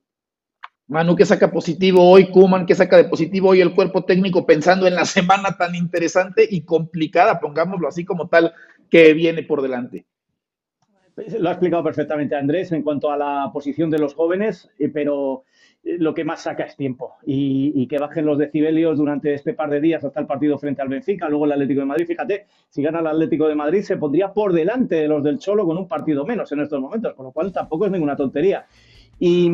Manu, 0.87 1.17
¿qué 1.17 1.25
saca 1.25 1.51
positivo 1.51 2.11
hoy? 2.11 2.31
Kuman, 2.31 2.67
¿qué 2.67 2.75
saca 2.75 2.99
de 2.99 3.05
positivo 3.05 3.49
hoy 3.49 3.63
el 3.63 3.75
cuerpo 3.75 4.05
técnico 4.05 4.45
pensando 4.45 4.87
en 4.87 4.95
la 4.95 5.07
semana 5.07 5.57
tan 5.57 5.75
interesante 5.75 6.47
y 6.49 6.61
complicada, 6.61 7.41
pongámoslo 7.41 7.89
así 7.89 8.05
como 8.05 8.29
tal, 8.29 8.53
que 8.91 9.15
viene 9.15 9.43
por 9.45 9.63
delante? 9.63 10.05
Lo 11.39 11.49
ha 11.49 11.53
explicado 11.53 11.83
perfectamente 11.85 12.35
Andrés 12.35 12.73
en 12.73 12.83
cuanto 12.83 13.11
a 13.11 13.17
la 13.17 13.51
posición 13.53 13.89
de 13.89 13.99
los 13.99 14.15
jóvenes, 14.15 14.69
eh, 14.79 14.91
pero 14.91 15.45
eh, 15.85 15.97
lo 15.99 16.13
que 16.13 16.25
más 16.25 16.43
saca 16.43 16.65
es 16.65 16.77
tiempo 16.77 17.15
y, 17.25 17.87
que 17.87 17.99
bajen 17.99 18.27
los 18.27 18.37
decibelios 18.37 18.99
durante 18.99 19.33
este 19.33 19.55
par 19.55 19.71
de 19.71 19.81
días 19.81 20.05
hasta 20.05 20.21
el 20.21 20.27
partido 20.27 20.59
frente 20.59 20.83
al 20.83 20.89
Benfica, 20.89 21.31
luego 21.31 21.47
el 21.47 21.53
Atlético 21.53 21.81
de 21.81 21.87
Madrid. 21.87 22.07
Fíjate, 22.09 22.47
si 22.69 22.83
gana 22.83 23.01
el 23.01 23.07
Atlético 23.07 23.49
de 23.49 23.55
Madrid 23.55 23.83
se 23.83 23.97
pondría 23.97 24.35
por 24.35 24.53
delante 24.53 24.97
de 24.97 25.09
los 25.09 25.25
del 25.25 25.39
Cholo 25.39 25.65
con 25.65 25.79
un 25.79 25.89
partido 25.89 26.27
menos 26.27 26.53
en 26.53 26.61
estos 26.61 26.81
momentos, 26.81 27.15
con 27.15 27.27
lo 27.27 27.33
cual 27.33 27.53
tampoco 27.53 27.87
es 27.87 27.93
ninguna 27.93 28.17
tontería. 28.17 28.67
Y, 29.19 29.49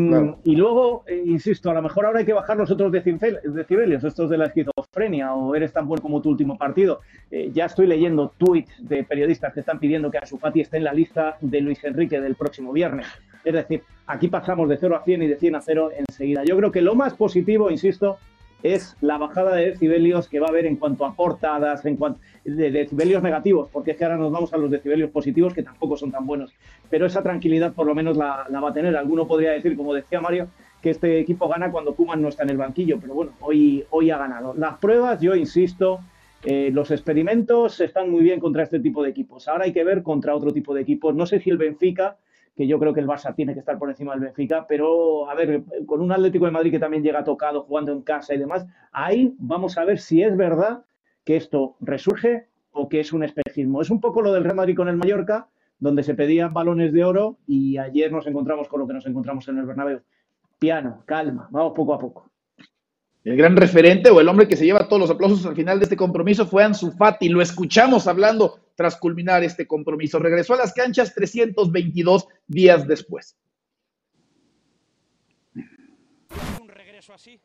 luego, 0.57 1.05
eh, 1.07 1.23
insisto, 1.27 1.71
a 1.71 1.75
lo 1.75 1.83
mejor 1.83 2.07
ahora 2.07 2.21
hay 2.21 2.25
que 2.25 2.33
bajar 2.33 2.57
los 2.57 2.71
otros 2.71 2.91
decibelios, 2.93 4.05
estos 4.05 4.31
de 4.31 4.39
la 4.39 4.47
esquizofrenia 4.47 5.35
o 5.35 5.55
eres 5.55 5.73
tan 5.73 5.87
bueno 5.87 6.03
como 6.03 6.23
tu 6.23 6.31
último 6.31 6.57
partido. 6.57 7.01
Eh, 7.31 7.51
ya 7.53 7.67
estoy 7.67 7.87
leyendo 7.87 8.33
tweets 8.39 8.89
de 8.89 9.05
periodistas 9.05 9.53
que 9.53 9.61
están 9.61 9.79
pidiendo 9.79 10.11
que 10.11 10.19
Ansu 10.19 10.39
Fati 10.39 10.61
esté 10.61 10.79
en 10.79 10.85
la 10.85 10.93
lista 10.93 11.37
de 11.41 11.61
Luis 11.61 11.85
Enrique 11.85 12.21
del 12.21 12.35
próximo 12.35 12.73
viernes. 12.73 13.07
Es 13.45 13.55
decir, 13.55 13.83
aquí 14.07 14.29
pasamos 14.29 14.69
de 14.69 14.77
0 14.77 14.97
a 14.97 15.05
100 15.05 15.23
y 15.23 15.27
de 15.27 15.37
100 15.37 15.55
a 15.55 15.61
0 15.61 15.91
enseguida. 15.97 16.45
Yo 16.45 16.57
creo 16.57 16.71
que 16.71 16.83
lo 16.83 16.95
más 16.95 17.15
positivo, 17.15 17.71
insisto, 17.71 18.19
es 18.63 18.97
la 19.01 19.19
bajada 19.19 19.55
de 19.55 19.71
decibelios 19.71 20.29
que 20.29 20.41
va 20.41 20.47
a 20.47 20.51
haber 20.51 20.67
en 20.67 20.77
cuanto 20.77 21.05
a 21.05 21.15
portadas, 21.15 21.85
en 21.87 21.97
cuanto 21.97 22.21
de 22.45 22.71
decibelios 22.71 23.23
negativos, 23.23 23.69
porque 23.73 23.93
es 23.93 23.97
que 23.97 24.05
ahora 24.05 24.17
nos 24.17 24.33
vamos 24.33 24.53
a 24.53 24.57
los 24.57 24.71
decibelios 24.71 25.11
positivos 25.11 25.55
que 25.55 25.63
tampoco 25.63 25.97
son 25.97 26.11
tan 26.11 26.27
buenos. 26.27 26.53
Pero 26.89 27.07
esa 27.07 27.23
tranquilidad 27.23 27.73
por 27.73 27.87
lo 27.87 27.95
menos 27.95 28.17
la, 28.17 28.47
va 28.49 28.71
a 28.71 28.73
tener. 28.73 28.97
Alguno 28.97 29.27
podría 29.27 29.53
decir, 29.53 29.77
como 29.77 29.95
decía 29.95 30.21
Mario, 30.21 30.49
que 30.83 30.91
este 30.91 31.19
equipo 31.21 31.49
gana 31.49 31.71
cuando 31.71 31.95
Kuman 31.95 32.23
no 32.23 32.29
está 32.29 32.43
en 32.43 32.51
el 32.51 32.57
banquillo, 32.57 32.99
pero 33.01 33.15
bueno, 33.15 33.33
hoy, 33.41 33.85
hoy 33.91 34.11
ha 34.11 34.19
ganado. 34.19 34.55
Las 34.55 34.79
pruebas, 34.79 35.21
yo 35.21 35.35
insisto, 35.35 36.01
eh, 36.45 36.71
los 36.73 36.91
experimentos 36.91 37.81
están 37.81 38.11
muy 38.11 38.23
bien 38.23 38.41
contra 38.41 38.63
este 38.63 38.81
tipo 38.81 39.03
de 39.03 39.11
equipos. 39.11 39.47
Ahora 39.49 39.65
hay 39.65 39.73
que 39.73 39.85
ver 39.85 40.03
contra 40.03 40.35
otro 40.35 40.53
tipo 40.53 40.75
de 40.75 40.83
equipos. 40.83 41.15
No 41.15 41.27
sé 41.27 41.41
si 41.41 41.51
el 41.51 41.59
Benfica 41.59 42.17
que 42.61 42.67
yo 42.67 42.79
creo 42.79 42.93
que 42.93 43.01
el 43.01 43.07
Barça 43.07 43.35
tiene 43.35 43.55
que 43.55 43.61
estar 43.61 43.79
por 43.79 43.89
encima 43.89 44.13
del 44.13 44.21
Benfica, 44.21 44.67
pero 44.69 45.31
a 45.31 45.35
ver, 45.35 45.63
con 45.87 46.03
un 46.03 46.13
Atlético 46.13 46.45
de 46.45 46.51
Madrid 46.51 46.71
que 46.71 46.79
también 46.79 47.03
llega 47.03 47.25
tocado 47.25 47.63
jugando 47.63 47.91
en 47.91 48.03
casa 48.03 48.35
y 48.35 48.39
demás, 48.39 48.67
ahí 48.93 49.35
vamos 49.39 49.79
a 49.79 49.85
ver 49.87 49.99
si 49.99 50.23
es 50.23 50.37
verdad 50.37 50.85
que 51.25 51.37
esto 51.37 51.77
resurge 51.81 52.49
o 52.73 52.91
que 52.91 53.01
es 53.01 53.15
un 53.15 53.25
espejismo. 53.25 53.81
Es 53.81 53.89
un 53.89 53.99
poco 53.99 54.21
lo 54.21 54.31
del 54.35 54.45
Real 54.45 54.57
Madrid 54.57 54.77
con 54.77 54.91
el 54.91 54.99
Mallorca, 54.99 55.49
donde 55.79 56.03
se 56.03 56.15
pedían 56.15 56.53
balones 56.53 56.93
de 56.93 57.03
oro 57.03 57.39
y 57.47 57.79
ayer 57.79 58.13
nos 58.13 58.27
encontramos 58.27 58.69
con 58.69 58.81
lo 58.81 58.87
que 58.87 58.93
nos 58.93 59.07
encontramos 59.07 59.49
en 59.49 59.57
el 59.57 59.65
Bernabéu. 59.65 60.03
Piano, 60.59 61.03
calma, 61.07 61.49
vamos 61.51 61.73
poco 61.75 61.95
a 61.95 61.99
poco. 61.99 62.30
El 63.25 63.37
gran 63.37 63.57
referente 63.57 64.11
o 64.11 64.21
el 64.21 64.29
hombre 64.29 64.49
que 64.49 64.57
se 64.57 64.65
lleva 64.65 64.89
todos 64.89 65.01
los 65.01 65.11
aplausos 65.11 65.45
al 65.45 65.55
final 65.55 65.79
de 65.79 65.85
este 65.85 65.97
compromiso 65.97 66.47
fue 66.47 66.65
Ansu 66.65 66.93
Fati. 66.93 67.29
Lo 67.29 67.43
escuchamos 67.43 68.07
hablando 68.07 68.61
tras 68.75 68.97
culminar 68.97 69.45
este 69.45 69.67
compromiso. 69.67 70.19
Regresó 70.19 70.55
a 70.55 70.59
las 70.59 70.73
canchas 70.73 71.15
322 71.15 72.29
días 72.47 72.87
después. 72.87 73.37
un 76.61 76.69
regreso 76.69 77.13
así? 77.13 77.39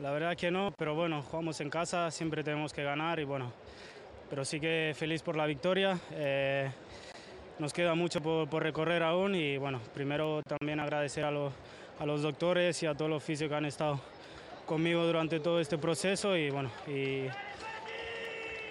La 0.00 0.10
verdad 0.10 0.36
que 0.36 0.50
no, 0.50 0.72
pero 0.76 0.94
bueno, 0.94 1.22
jugamos 1.22 1.60
en 1.60 1.70
casa, 1.70 2.10
siempre 2.10 2.42
tenemos 2.42 2.72
que 2.72 2.82
ganar 2.82 3.20
y 3.20 3.24
bueno, 3.24 3.52
pero 4.28 4.44
sí 4.44 4.58
que 4.58 4.92
feliz 4.96 5.22
por 5.22 5.36
la 5.36 5.46
victoria. 5.46 6.00
Eh, 6.12 6.68
nos 7.58 7.72
queda 7.72 7.94
mucho 7.94 8.20
por, 8.22 8.48
por, 8.48 8.62
recorrer 8.62 9.02
aún 9.02 9.34
y 9.34 9.58
bueno, 9.58 9.80
primero 9.92 10.42
también 10.42 10.80
agradecer 10.80 11.24
a, 11.24 11.30
lo, 11.30 11.52
a 11.98 12.06
los 12.06 12.22
doctores 12.22 12.82
y 12.82 12.86
a 12.86 12.94
todos 12.94 13.10
los 13.10 13.22
fisios 13.22 13.50
que 13.50 13.54
han 13.54 13.66
estado 13.66 14.00
conmigo 14.70 15.04
durante 15.04 15.40
todo 15.40 15.58
este 15.58 15.78
proceso 15.78 16.36
y 16.36 16.48
bueno, 16.48 16.70
y, 16.86 17.24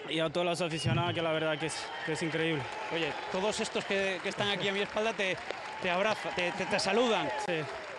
y 0.10 0.20
a 0.22 0.30
todos 0.30 0.48
los 0.48 0.62
aficionados 0.62 1.14
que 1.14 1.22
la 1.22 1.34
verdad 1.34 1.60
que 1.60 1.66
es, 1.66 1.76
que 2.06 2.14
es 2.14 2.24
increíble. 2.24 2.62
Oye, 2.96 3.12
todos 3.34 3.60
estos 3.60 3.84
que, 3.84 4.18
que, 4.24 4.30
están 4.30 4.48
aquí 4.48 4.70
a 4.70 4.72
mi 4.72 4.80
espalda 4.80 5.12
te, 5.12 5.36
te 5.82 5.90
abrazan, 5.90 6.34
te, 6.36 6.54
te, 6.54 6.66
te 6.68 6.80
saludan. 6.80 7.30
Sí. 7.46 7.56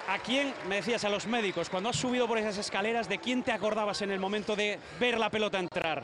¿A 0.09 0.19
quién, 0.19 0.55
me 0.67 0.77
decías, 0.77 1.05
a 1.05 1.11
los 1.11 1.27
médicos, 1.27 1.69
cuando 1.69 1.91
has 1.91 1.97
subido 1.97 2.27
por 2.27 2.39
esas 2.39 2.57
escaleras, 2.57 3.07
de 3.07 3.19
quién 3.19 3.43
te 3.43 3.53
acordabas 3.53 4.01
en 4.01 4.11
el 4.11 4.19
momento 4.19 4.57
de 4.57 4.79
ver 4.99 5.19
la 5.19 5.29
pelota 5.29 5.59
entrar? 5.59 6.03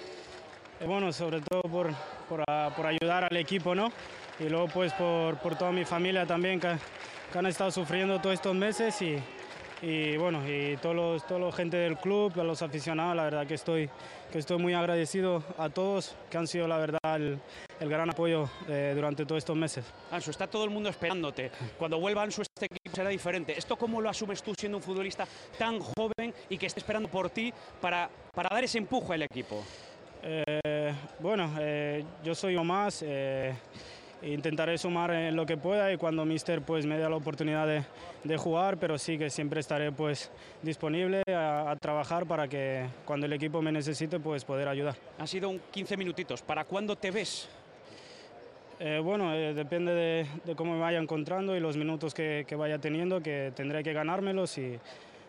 Eh, 0.79 0.85
bueno, 0.85 1.11
sobre 1.15 1.41
todo 1.41 1.63
por, 1.63 1.89
por, 2.29 2.45
a, 2.47 2.75
por, 2.77 2.85
ayudar 2.85 3.25
al 3.25 3.37
equipo, 3.39 3.75
¿no? 3.75 3.91
Y 4.39 4.51
luego 4.51 4.69
pues 4.69 4.93
por, 4.93 5.39
por 5.39 5.57
toda 5.57 5.73
mi 5.73 5.87
familia 5.87 6.27
también 6.27 6.61
que, 6.61 6.77
que, 7.33 7.39
han 7.39 7.47
estado 7.47 7.71
sufriendo 7.71 8.21
todos 8.21 8.35
estos 8.35 8.55
meses 8.55 9.01
y, 9.01 9.19
y 9.83 10.17
bueno, 10.17 10.43
y 10.49 10.77
todos 10.79 10.97
los, 10.97 11.27
toda 11.27 11.41
la 11.41 11.53
gente 11.53 11.77
del 11.77 11.97
club, 11.97 12.33
a 12.41 12.45
los 12.45 12.63
aficionados, 12.63 13.15
la 13.15 13.25
verdad 13.25 13.47
que 13.47 13.55
estoy, 13.55 13.91
que 14.33 14.39
estoy 14.39 14.59
muy 14.59 14.73
agradecido 14.75 15.43
a 15.59 15.69
todos, 15.69 16.17
que 16.31 16.39
han 16.39 16.47
sido 16.47 16.67
la 16.67 16.79
verdad 16.79 17.17
el, 17.17 17.39
el 17.79 17.89
gran 17.89 18.09
apoyo 18.09 18.49
eh, 18.69 18.93
durante 18.95 19.27
todos 19.27 19.39
estos 19.39 19.57
meses. 19.57 19.85
Ansu, 20.11 20.31
está 20.31 20.47
todo 20.47 20.65
el 20.65 20.71
mundo 20.71 20.89
esperándote. 20.89 21.51
Cuando 21.79 22.01
vuelva 22.01 22.23
Ansu, 22.23 22.43
este 22.43 22.67
equipo 22.67 22.97
será 22.97 23.11
diferente. 23.11 23.57
¿Esto 23.57 23.77
cómo 23.77 24.01
lo 24.01 24.09
asumes 24.09 24.43
tú 24.43 24.55
siendo 24.59 24.79
un 24.79 24.83
futbolista 24.83 25.27
tan 25.59 25.79
joven 25.81 26.33
y 26.49 26.57
que 26.57 26.67
esté 26.67 26.81
esperando 26.81 27.09
por 27.09 27.29
ti 27.31 27.53
para, 27.81 28.09
para 28.35 28.49
dar 28.51 28.65
ese 28.65 28.79
empuje 28.79 29.15
al 29.15 29.23
equipo? 29.23 29.63
Eh, 30.23 30.95
bueno, 31.21 31.55
eh, 31.61 32.03
yo 32.25 32.35
soy 32.35 32.57
más. 32.65 33.05
Intentaré 34.23 34.79
sumar 34.79 35.11
en 35.11 35.37
lo 35.37 35.45
que 35.45 35.57
pueda 35.57 35.93
y 35.93 35.99
cuando 35.99 36.25
Mister 36.25 36.63
pues 36.63 36.87
me 36.87 36.97
dé 36.97 37.09
la 37.09 37.17
oportunidad 37.17 37.67
de, 37.67 37.85
de, 38.25 38.37
jugar, 38.37 38.79
pero 38.79 38.97
sí 38.97 39.19
que 39.19 39.29
siempre 39.29 39.61
estaré 39.61 39.93
pues 39.93 40.31
disponible 40.63 41.23
a, 41.29 41.71
a, 41.71 41.77
trabajar 41.77 42.27
para 42.27 42.49
que 42.49 42.87
cuando 43.05 43.27
el 43.27 43.33
equipo 43.35 43.61
me 43.61 43.71
necesite 43.71 44.19
pues 44.19 44.45
poder 44.45 44.69
ayudar. 44.69 44.97
Han 45.19 45.29
sido 45.29 45.51
un 45.51 45.61
15 45.71 45.97
minutitos. 45.99 46.43
¿Para 46.43 46.65
cuándo 46.65 46.97
te 46.97 47.11
ves? 47.11 47.49
Eh, 48.79 49.01
bueno, 49.03 49.35
eh, 49.35 49.55
depende 49.55 49.93
de, 49.93 50.27
de, 50.45 50.55
cómo 50.55 50.75
me 50.75 50.81
vaya 50.81 50.99
encontrando 50.99 51.57
y 51.57 51.61
los 51.61 51.77
minutos 51.77 52.13
que, 52.13 52.45
que 52.47 52.57
vaya 52.57 52.79
teniendo, 52.79 53.23
que 53.23 53.53
tendré 53.55 53.83
que 53.83 53.95
ganármelos 53.95 54.59
y, 54.59 54.79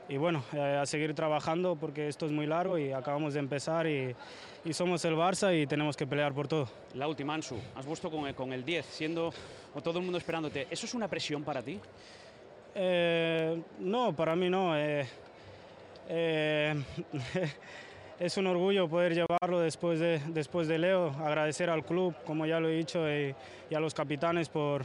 y 0.09 0.17
bueno, 0.17 0.43
eh, 0.53 0.79
a 0.81 0.85
seguir 0.85 1.13
trabajando 1.13 1.75
porque 1.75 2.07
esto 2.07 2.25
es 2.25 2.31
muy 2.31 2.45
largo 2.45 2.77
y 2.77 2.91
acabamos 2.91 3.33
de 3.33 3.39
empezar 3.39 3.87
y, 3.87 4.15
y, 4.63 4.73
somos 4.73 5.03
el 5.05 5.15
Barça 5.15 5.53
y 5.59 5.67
tenemos 5.67 5.97
que 5.97 6.07
pelear 6.07 6.33
por 6.33 6.47
todo. 6.47 6.69
La 6.93 7.07
última, 7.07 7.33
Ansu, 7.33 7.57
has 7.75 7.85
puesto 7.85 8.09
con 8.09 8.27
el, 8.27 8.35
con 8.35 8.53
el 8.53 8.63
10, 8.63 8.85
siendo 8.85 9.33
o 9.73 9.81
todo 9.81 9.99
el 9.99 10.05
mundo 10.05 10.17
esperándote. 10.17 10.67
¿Eso 10.69 10.85
es 10.85 10.93
una 10.93 11.07
presión 11.07 11.43
para 11.43 11.61
ti? 11.61 11.79
Eh, 12.75 13.61
no, 13.79 14.15
para 14.15 14.35
mí 14.35 14.49
no. 14.49 14.73
Eh, 14.77 15.05
es 18.19 18.37
un 18.37 18.47
orgullo 18.47 18.87
poder 18.87 19.13
llevarlo 19.13 19.59
después 19.59 19.99
de, 19.99 20.21
después 20.27 20.69
de 20.69 20.77
Leo, 20.77 21.09
agradecer 21.19 21.69
al 21.69 21.83
club, 21.83 22.15
como 22.25 22.45
ya 22.45 22.61
lo 22.61 22.69
he 22.69 22.77
dicho, 22.77 23.09
y, 23.11 23.35
y 23.69 23.75
a 23.75 23.79
los 23.79 23.93
capitanes 23.93 24.47
por, 24.47 24.83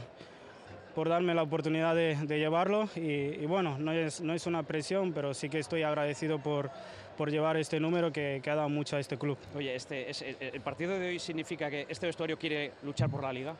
por 0.95 1.09
darme 1.09 1.33
la 1.33 1.43
oportunidad 1.43 1.95
de, 1.95 2.15
de 2.15 2.39
llevarlo 2.39 2.89
y, 2.95 3.01
y, 3.01 3.45
bueno, 3.45 3.77
no 3.77 3.91
es, 3.91 4.21
no 4.21 4.33
es 4.33 4.45
una 4.45 4.63
presión, 4.63 5.11
pero 5.13 5.33
sí 5.33 5.49
que 5.49 5.59
estoy 5.59 5.83
agradecido 5.83 6.39
por, 6.39 6.69
por 7.17 7.31
llevar 7.31 7.57
este 7.57 7.79
número 7.79 8.11
que, 8.11 8.41
que, 8.43 8.49
ha 8.49 8.55
dado 8.55 8.69
mucho 8.69 8.95
a 8.95 8.99
este 8.99 9.17
club. 9.17 9.37
Oye, 9.55 9.75
este, 9.75 10.09
es, 10.09 10.21
¿el 10.21 10.61
partido 10.61 10.97
de 10.97 11.09
hoy 11.09 11.19
significa 11.19 11.69
que 11.69 11.85
este 11.89 12.05
vestuario 12.07 12.37
quiere 12.37 12.73
luchar 12.83 13.09
por 13.09 13.23
la 13.23 13.33
Liga? 13.33 13.55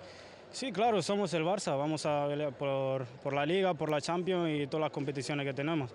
Sí, 0.51 0.71
claro, 0.71 1.01
somos 1.01 1.33
el 1.33 1.43
Barça, 1.43 1.75
vamos 1.75 2.05
a 2.05 2.27
pelear 2.27 2.53
por, 2.53 3.05
por 3.05 3.33
la 3.33 3.45
Liga, 3.45 3.73
por 3.73 3.89
la 3.89 3.99
Champions 3.99 4.49
y 4.51 4.67
todas 4.67 4.81
las 4.81 4.91
competiciones 4.91 5.45
que 5.47 5.53
tenemos. 5.53 5.91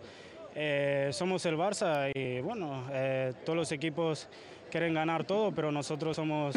Eh, 0.54 1.10
somos 1.12 1.46
el 1.46 1.56
Barça 1.56 2.10
y 2.12 2.40
bueno, 2.40 2.88
eh, 2.90 3.32
todos 3.44 3.56
los 3.56 3.70
equipos 3.70 4.28
quieren 4.68 4.94
ganar 4.94 5.24
todo, 5.24 5.52
pero 5.52 5.70
nosotros 5.70 6.16
somos 6.16 6.56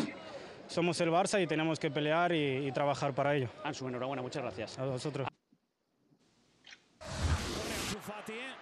somos 0.71 0.99
el 1.01 1.09
Barça 1.09 1.41
y 1.41 1.47
tenemos 1.47 1.79
que 1.79 1.91
pelear 1.91 2.31
y, 2.31 2.67
y, 2.67 2.71
trabajar 2.71 3.13
para 3.13 3.35
ello. 3.35 3.49
Ansu, 3.63 3.87
enhorabuena, 3.87 4.21
muchas 4.21 4.41
gracias. 4.41 4.79
A 4.79 4.85
vosotros. 4.85 5.27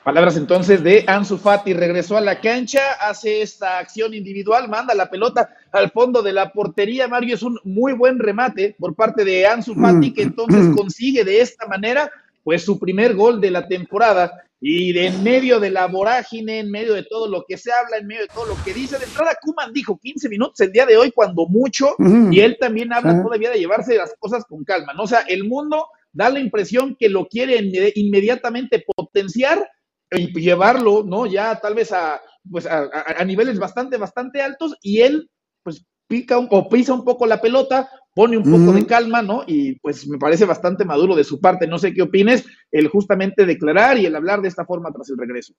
Palabras 0.03 0.37
entonces 0.37 0.83
de 0.83 1.03
Ansu 1.07 1.37
Fati, 1.37 1.73
regresó 1.73 2.17
a 2.17 2.21
la 2.21 2.41
cancha, 2.41 2.93
hace 2.99 3.41
esta 3.41 3.77
acción 3.77 4.13
individual, 4.13 4.67
manda 4.67 4.95
la 4.95 5.09
pelota 5.09 5.49
al 5.71 5.91
fondo 5.91 6.23
de 6.23 6.33
la 6.33 6.51
portería, 6.51 7.07
Mario, 7.07 7.35
es 7.35 7.43
un 7.43 7.59
muy 7.63 7.93
buen 7.93 8.17
remate 8.17 8.75
por 8.79 8.95
parte 8.95 9.23
de 9.23 9.45
Ansu 9.45 9.75
Fati, 9.75 10.13
que 10.13 10.23
entonces 10.23 10.67
consigue 10.75 11.23
de 11.23 11.41
esta 11.41 11.67
manera 11.67 12.11
pues 12.43 12.63
su 12.63 12.79
primer 12.79 13.15
gol 13.15 13.39
de 13.41 13.51
la 13.51 13.67
temporada 13.67 14.31
y 14.61 14.91
de 14.91 15.07
en 15.07 15.23
medio 15.23 15.59
de 15.59 15.69
la 15.69 15.87
vorágine, 15.87 16.59
en 16.59 16.69
medio 16.69 16.93
de 16.93 17.03
todo 17.03 17.27
lo 17.29 17.45
que 17.47 17.57
se 17.57 17.71
habla, 17.71 17.97
en 17.97 18.07
medio 18.07 18.23
de 18.23 18.27
todo 18.27 18.45
lo 18.45 18.63
que 18.63 18.73
dice, 18.73 18.97
de 18.97 19.05
entrada 19.05 19.37
Kuman 19.41 19.71
dijo 19.71 19.97
15 19.97 20.27
minutos 20.27 20.59
el 20.59 20.71
día 20.71 20.85
de 20.85 20.97
hoy 20.97 21.11
cuando 21.11 21.45
mucho, 21.47 21.95
uh 21.97 22.03
-huh. 22.03 22.33
y 22.33 22.41
él 22.41 22.57
también 22.59 22.91
habla 22.91 23.13
uh 23.13 23.15
-huh. 23.17 23.23
todavía 23.23 23.51
de 23.51 23.59
llevarse 23.59 23.95
las 23.95 24.13
cosas 24.19 24.43
con 24.45 24.63
calma, 24.65 24.93
¿no? 24.93 25.03
O 25.03 25.07
sea, 25.07 25.21
el 25.27 25.45
mundo 25.45 25.87
da 26.11 26.29
la 26.29 26.39
impresión 26.39 26.95
que 26.99 27.07
lo 27.07 27.27
quiere 27.27 27.55
inmediatamente 27.95 28.83
potenciar 28.95 29.65
y 30.11 30.27
llevarlo, 30.39 31.03
¿no? 31.03 31.25
Ya 31.25 31.59
tal 31.61 31.75
vez 31.75 31.91
a, 31.91 32.19
pues 32.51 32.65
a, 32.65 32.79
a, 32.79 33.21
a 33.21 33.25
niveles 33.25 33.59
bastante, 33.59 33.97
bastante 33.97 34.41
altos, 34.41 34.75
y 34.81 35.01
él, 35.01 35.29
pues, 35.63 35.85
pica 36.07 36.37
un, 36.37 36.47
o 36.49 36.67
pisa 36.67 36.93
un 36.93 37.05
poco 37.05 37.27
la 37.27 37.39
pelota, 37.39 37.89
pone 38.13 38.37
un 38.37 38.43
poco 38.43 38.57
uh 38.57 38.73
-huh. 38.73 38.73
de 38.73 38.85
calma, 38.85 39.21
¿no? 39.21 39.43
Y 39.47 39.79
pues 39.79 40.07
me 40.07 40.17
parece 40.17 40.45
bastante 40.45 40.85
maduro 40.85 41.15
de 41.15 41.23
su 41.23 41.39
parte. 41.39 41.67
No 41.67 41.77
sé 41.77 41.93
qué 41.93 42.01
opines, 42.01 42.45
el 42.71 42.87
justamente 42.87 43.45
declarar 43.45 43.97
y 43.97 44.05
el 44.05 44.15
hablar 44.15 44.41
de 44.41 44.47
esta 44.47 44.65
forma 44.65 44.91
tras 44.91 45.09
el 45.09 45.17
regreso. 45.17 45.53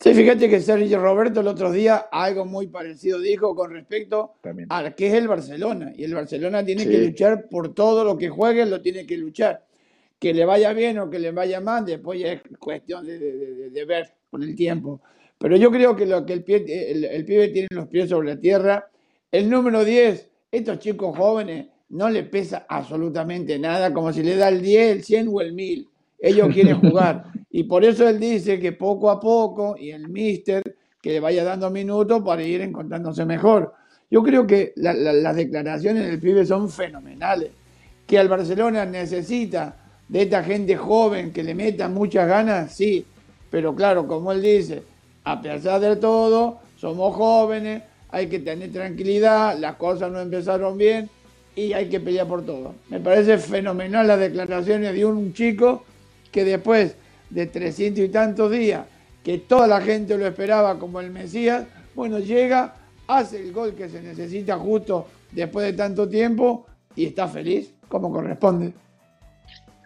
Sí, 0.00 0.14
fíjate 0.14 0.48
que 0.48 0.60
Sergio 0.60 1.00
Roberto 1.00 1.40
el 1.40 1.48
otro 1.48 1.72
día 1.72 2.06
algo 2.12 2.44
muy 2.44 2.68
parecido 2.68 3.18
dijo 3.18 3.56
con 3.56 3.72
respecto 3.72 4.34
También. 4.40 4.68
a 4.70 4.92
que 4.92 5.08
es 5.08 5.14
el 5.14 5.26
Barcelona. 5.26 5.92
Y 5.96 6.04
el 6.04 6.14
Barcelona 6.14 6.64
tiene 6.64 6.84
sí. 6.84 6.88
que 6.88 6.98
luchar 6.98 7.48
por 7.50 7.74
todo 7.74 8.04
lo 8.04 8.16
que 8.16 8.28
juegue, 8.28 8.64
lo 8.64 8.80
tiene 8.80 9.04
que 9.06 9.16
luchar. 9.16 9.66
Que 10.20 10.32
le 10.32 10.44
vaya 10.44 10.72
bien 10.72 10.98
o 10.98 11.10
que 11.10 11.18
le 11.18 11.32
vaya 11.32 11.60
mal, 11.60 11.84
después 11.84 12.20
ya 12.20 12.32
es 12.32 12.42
cuestión 12.60 13.06
de, 13.06 13.18
de, 13.18 13.36
de, 13.36 13.70
de 13.70 13.84
ver 13.84 14.14
con 14.30 14.42
el 14.42 14.54
tiempo. 14.54 15.00
Pero 15.36 15.56
yo 15.56 15.70
creo 15.70 15.96
que 15.96 16.06
lo 16.06 16.24
que 16.24 16.32
el, 16.32 16.44
pie, 16.44 16.64
el, 16.90 17.04
el 17.04 17.24
pibe 17.24 17.48
tiene 17.48 17.68
los 17.70 17.88
pies 17.88 18.08
sobre 18.08 18.34
la 18.34 18.40
tierra, 18.40 18.88
el 19.32 19.50
número 19.50 19.84
10, 19.84 20.27
estos 20.50 20.78
chicos 20.78 21.16
jóvenes 21.16 21.66
no 21.90 22.08
le 22.10 22.24
pesa 22.24 22.66
absolutamente 22.68 23.58
nada, 23.58 23.92
como 23.92 24.12
si 24.12 24.22
le 24.22 24.36
da 24.36 24.48
el 24.48 24.60
10, 24.62 24.96
el 24.96 25.04
100 25.04 25.28
o 25.32 25.40
el 25.40 25.52
1000. 25.52 25.88
Ellos 26.18 26.48
quieren 26.52 26.80
jugar. 26.80 27.24
Y 27.50 27.64
por 27.64 27.84
eso 27.84 28.08
él 28.08 28.18
dice 28.20 28.58
que 28.58 28.72
poco 28.72 29.10
a 29.10 29.18
poco, 29.18 29.76
y 29.78 29.90
el 29.90 30.08
mister, 30.08 30.62
que 31.00 31.12
le 31.12 31.20
vaya 31.20 31.44
dando 31.44 31.70
minutos 31.70 32.22
para 32.22 32.42
ir 32.42 32.60
encontrándose 32.60 33.24
mejor. 33.24 33.72
Yo 34.10 34.22
creo 34.22 34.46
que 34.46 34.72
la, 34.76 34.92
la, 34.92 35.12
las 35.12 35.36
declaraciones 35.36 36.06
del 36.06 36.20
pibe 36.20 36.44
son 36.44 36.68
fenomenales. 36.68 37.50
Que 38.06 38.18
el 38.18 38.28
Barcelona 38.28 38.84
necesita 38.84 39.76
de 40.08 40.22
esta 40.22 40.42
gente 40.42 40.76
joven 40.76 41.32
que 41.32 41.42
le 41.42 41.54
meta 41.54 41.88
muchas 41.88 42.26
ganas, 42.26 42.74
sí. 42.74 43.04
Pero 43.50 43.74
claro, 43.74 44.06
como 44.06 44.32
él 44.32 44.42
dice, 44.42 44.82
a 45.24 45.40
pesar 45.40 45.80
de 45.80 45.96
todo, 45.96 46.58
somos 46.76 47.14
jóvenes, 47.14 47.82
hay 48.10 48.28
que 48.28 48.38
tener 48.38 48.72
tranquilidad, 48.72 49.58
las 49.58 49.76
cosas 49.76 50.10
no 50.10 50.20
empezaron 50.20 50.78
bien 50.78 51.10
y 51.54 51.72
hay 51.72 51.88
que 51.88 52.00
pelear 52.00 52.26
por 52.26 52.44
todo. 52.44 52.74
Me 52.88 53.00
parece 53.00 53.38
fenomenal 53.38 54.06
las 54.06 54.20
declaraciones 54.20 54.94
de 54.94 55.04
un 55.04 55.32
chico 55.32 55.84
que 56.30 56.44
después 56.44 56.94
de 57.30 57.46
300 57.46 58.04
y 58.04 58.08
tantos 58.08 58.50
días, 58.50 58.86
que 59.22 59.38
toda 59.38 59.66
la 59.66 59.80
gente 59.80 60.16
lo 60.16 60.26
esperaba 60.26 60.78
como 60.78 61.00
el 61.00 61.10
Mesías, 61.10 61.66
bueno, 61.94 62.18
llega, 62.18 62.76
hace 63.06 63.40
el 63.42 63.52
gol 63.52 63.74
que 63.74 63.88
se 63.88 64.00
necesita 64.00 64.56
justo 64.56 65.06
después 65.32 65.66
de 65.66 65.72
tanto 65.72 66.08
tiempo 66.08 66.66
y 66.94 67.06
está 67.06 67.28
feliz, 67.28 67.74
como 67.88 68.12
corresponde. 68.12 68.72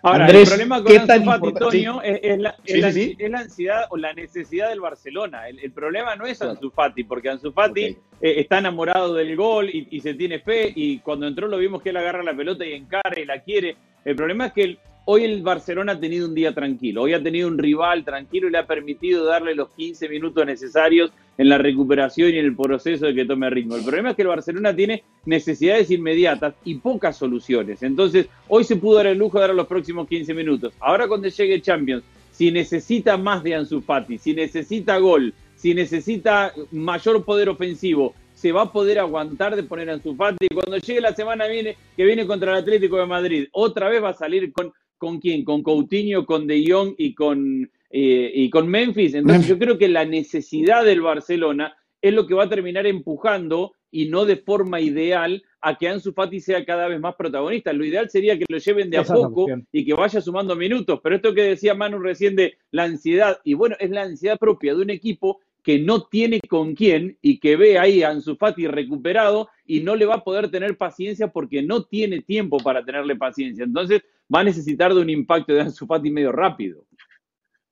Ahora, 0.03 0.25
Andrés, 0.25 0.43
el 0.43 0.49
problema 0.49 0.83
con 0.83 0.99
Ansu 0.99 1.25
Fati, 1.25 1.79
sí. 1.79 1.87
es, 2.03 2.21
es, 2.23 2.39
la, 2.41 2.57
sí, 2.65 2.73
es, 2.73 2.81
la, 2.81 2.93
sí, 2.93 3.17
es, 3.17 3.31
la, 3.31 3.39
ansiedad 3.39 3.85
o 3.91 3.97
la 3.97 4.13
necesidad 4.13 4.69
del 4.71 4.81
Barcelona. 4.81 5.49
El, 5.49 5.61
el 5.61 5.71
problema 5.71 6.17
no 6.17 6.27
es 6.27 6.43
Ansu 6.43 6.71
Fati, 6.71 7.05
porque 7.05 7.31
Ansu 7.31 7.53
Fati 7.53 7.85
okay. 7.85 7.97
eh, 8.21 8.41
está 8.41 8.59
enamorado 8.59 9.15
del 9.15 9.37
gol 9.37 9.71
y, 9.71 9.87
y, 9.91 10.01
se 10.01 10.15
tiene 10.15 10.41
fe, 10.41 10.73
y 10.75 10.99
cuando 10.99 11.29
entró 11.29 11.47
lo 11.47 11.57
vimos 11.57 11.83
que 11.83 11.91
él 11.91 11.97
agarra 11.97 12.25
la 12.25 12.35
pelota 12.35 12.67
y 12.67 12.73
encara 12.73 13.19
y 13.21 13.25
la 13.25 13.41
quiere. 13.43 13.77
El 14.05 14.17
problema 14.17 14.47
es 14.47 14.53
que 14.53 14.63
él, 14.65 14.79
hoy 15.05 15.25
el 15.25 15.43
Barcelona 15.43 15.93
ha 15.93 16.01
tenido 16.01 16.27
un 16.29 16.35
día 16.35 16.55
tranquilo, 16.55 17.03
hoy 17.03 17.15
ha 17.15 17.23
tenido 17.23 17.49
un 17.49 17.59
rival 17.59 18.05
tranquilo 18.05 18.49
y 18.49 18.53
le 18.53 18.59
ha 18.59 18.67
permitido 18.67 19.25
darle 19.25 19.55
los 19.55 19.71
15 19.71 20.09
minutos 20.09 20.47
necesarios 20.47 21.11
en 21.39 21.49
la 21.49 21.59
recuperación 21.59 22.31
y 22.31 22.39
en 22.39 22.45
el 22.45 22.57
proceso 22.57 23.07
de 23.07 23.15
que 23.15 23.25
tome 23.25 23.49
ritmo. 23.51 23.77
El 23.77 23.85
problema 23.85 24.11
es 24.11 24.17
que 24.17 24.23
el 24.23 24.29
Barcelona 24.29 24.75
tiene 24.75 25.03
necesidades 25.25 25.91
inmediatas 25.91 26.55
y 26.65 26.77
pocas 26.77 27.17
soluciones. 27.17 27.83
Entonces, 27.83 28.29
hoy 28.49 28.65
se 28.65 28.77
pudo 28.77 28.99
dar 28.99 29.07
el 29.07 29.19
lujo 29.19 29.39
de 29.39 29.47
dar 29.47 29.55
los 29.55 29.67
próximos 29.67 30.07
15 30.09 30.35
minutos. 30.35 30.75
Ahora 30.79 31.09
cuando 31.09 31.29
llegue 31.29 31.61
Champions, 31.61 32.05
si 32.31 32.51
necesita 32.51 33.17
más 33.17 33.43
de 33.43 33.55
Ansu 33.55 33.81
Fati, 33.81 34.19
si 34.19 34.35
necesita 34.35 34.99
gol, 34.99 35.35
si 35.57 35.75
necesita 35.75 36.53
mayor 36.71 37.25
poder 37.25 37.49
ofensivo, 37.49 38.15
se 38.35 38.51
va 38.51 38.63
a 38.63 38.73
poder 38.73 38.99
aguantar 38.99 39.55
de 39.55 39.63
poner 39.63 39.91
a 39.91 39.95
Ansu 39.95 40.15
Fati. 40.15 40.49
Cuando 40.53 40.79
llegue 40.79 41.01
la 41.01 41.15
semana 41.15 41.47
viene, 41.47 41.77
que 41.97 42.05
viene 42.05 42.27
contra 42.27 42.53
el 42.53 42.59
Atlético 42.59 42.99
de 42.99 43.07
Madrid, 43.07 43.49
otra 43.53 43.89
vez 43.89 44.03
va 44.03 44.11
a 44.11 44.15
salir 44.15 44.53
con, 44.53 44.73
¿con 45.03 45.19
quién? 45.19 45.43
Con 45.43 45.65
Coutinho, 45.65 46.25
con 46.25 46.47
De 46.47 46.65
Jong 46.65 46.95
y 46.97 47.13
con, 47.13 47.69
eh, 47.91 48.31
y 48.33 48.49
con 48.51 48.69
Memphis. 48.69 49.15
Entonces 49.15 49.49
yo 49.49 49.59
creo 49.59 49.77
que 49.77 49.89
la 49.89 50.05
necesidad 50.05 50.85
del 50.85 51.01
Barcelona 51.01 51.77
es 52.01 52.15
lo 52.15 52.25
que 52.25 52.35
va 52.35 52.45
a 52.45 52.49
terminar 52.49 52.87
empujando 52.87 53.73
y 53.91 54.07
no 54.07 54.25
de 54.25 54.37
forma 54.37 54.81
ideal 54.81 55.43
a 55.61 55.77
que 55.77 55.89
Ansu 55.89 56.13
Fati 56.13 56.39
sea 56.39 56.65
cada 56.65 56.87
vez 56.87 57.01
más 57.01 57.17
protagonista. 57.17 57.73
Lo 57.73 57.85
ideal 57.85 58.11
sería 58.11 58.39
que 58.39 58.45
lo 58.49 58.59
lleven 58.59 58.91
de 58.91 58.99
a 58.99 59.03
poco 59.03 59.49
y 59.73 59.85
que 59.85 59.93
vaya 59.93 60.21
sumando 60.21 60.55
minutos. 60.55 61.01
Pero 61.03 61.17
esto 61.17 61.35
que 61.35 61.43
decía 61.43 61.75
Manu 61.75 61.99
recién 61.99 62.37
de 62.37 62.59
la 62.71 62.85
ansiedad, 62.85 63.41
y 63.43 63.55
bueno, 63.55 63.75
es 63.81 63.91
la 63.91 64.03
ansiedad 64.03 64.39
propia 64.39 64.73
de 64.73 64.83
un 64.83 64.91
equipo 64.91 65.41
que 65.63 65.79
no 65.79 66.05
tiene 66.05 66.41
con 66.41 66.75
quién 66.75 67.19
y 67.23 67.39
que 67.39 67.57
ve 67.57 67.79
ahí 67.79 68.03
a 68.03 68.11
Ansu 68.11 68.37
Fati 68.37 68.67
recuperado 68.67 69.49
y 69.65 69.81
no 69.81 69.95
le 69.95 70.07
va 70.07 70.17
a 70.17 70.25
poder 70.25 70.51
tener 70.51 70.77
paciencia 70.77 71.29
porque 71.29 71.63
no 71.63 71.85
tiene 71.85 72.21
tiempo 72.21 72.59
para 72.59 72.85
tenerle 72.85 73.17
paciencia. 73.17 73.65
Entonces 73.65 74.03
va 74.35 74.41
a 74.41 74.45
necesitar 74.45 74.95
de 74.95 75.01
un 75.01 75.11
impacto 75.11 75.55
de 75.55 75.63
Ansu 75.63 75.87
Fati 75.87 76.11
medio 76.11 76.33
rápido. 76.33 76.85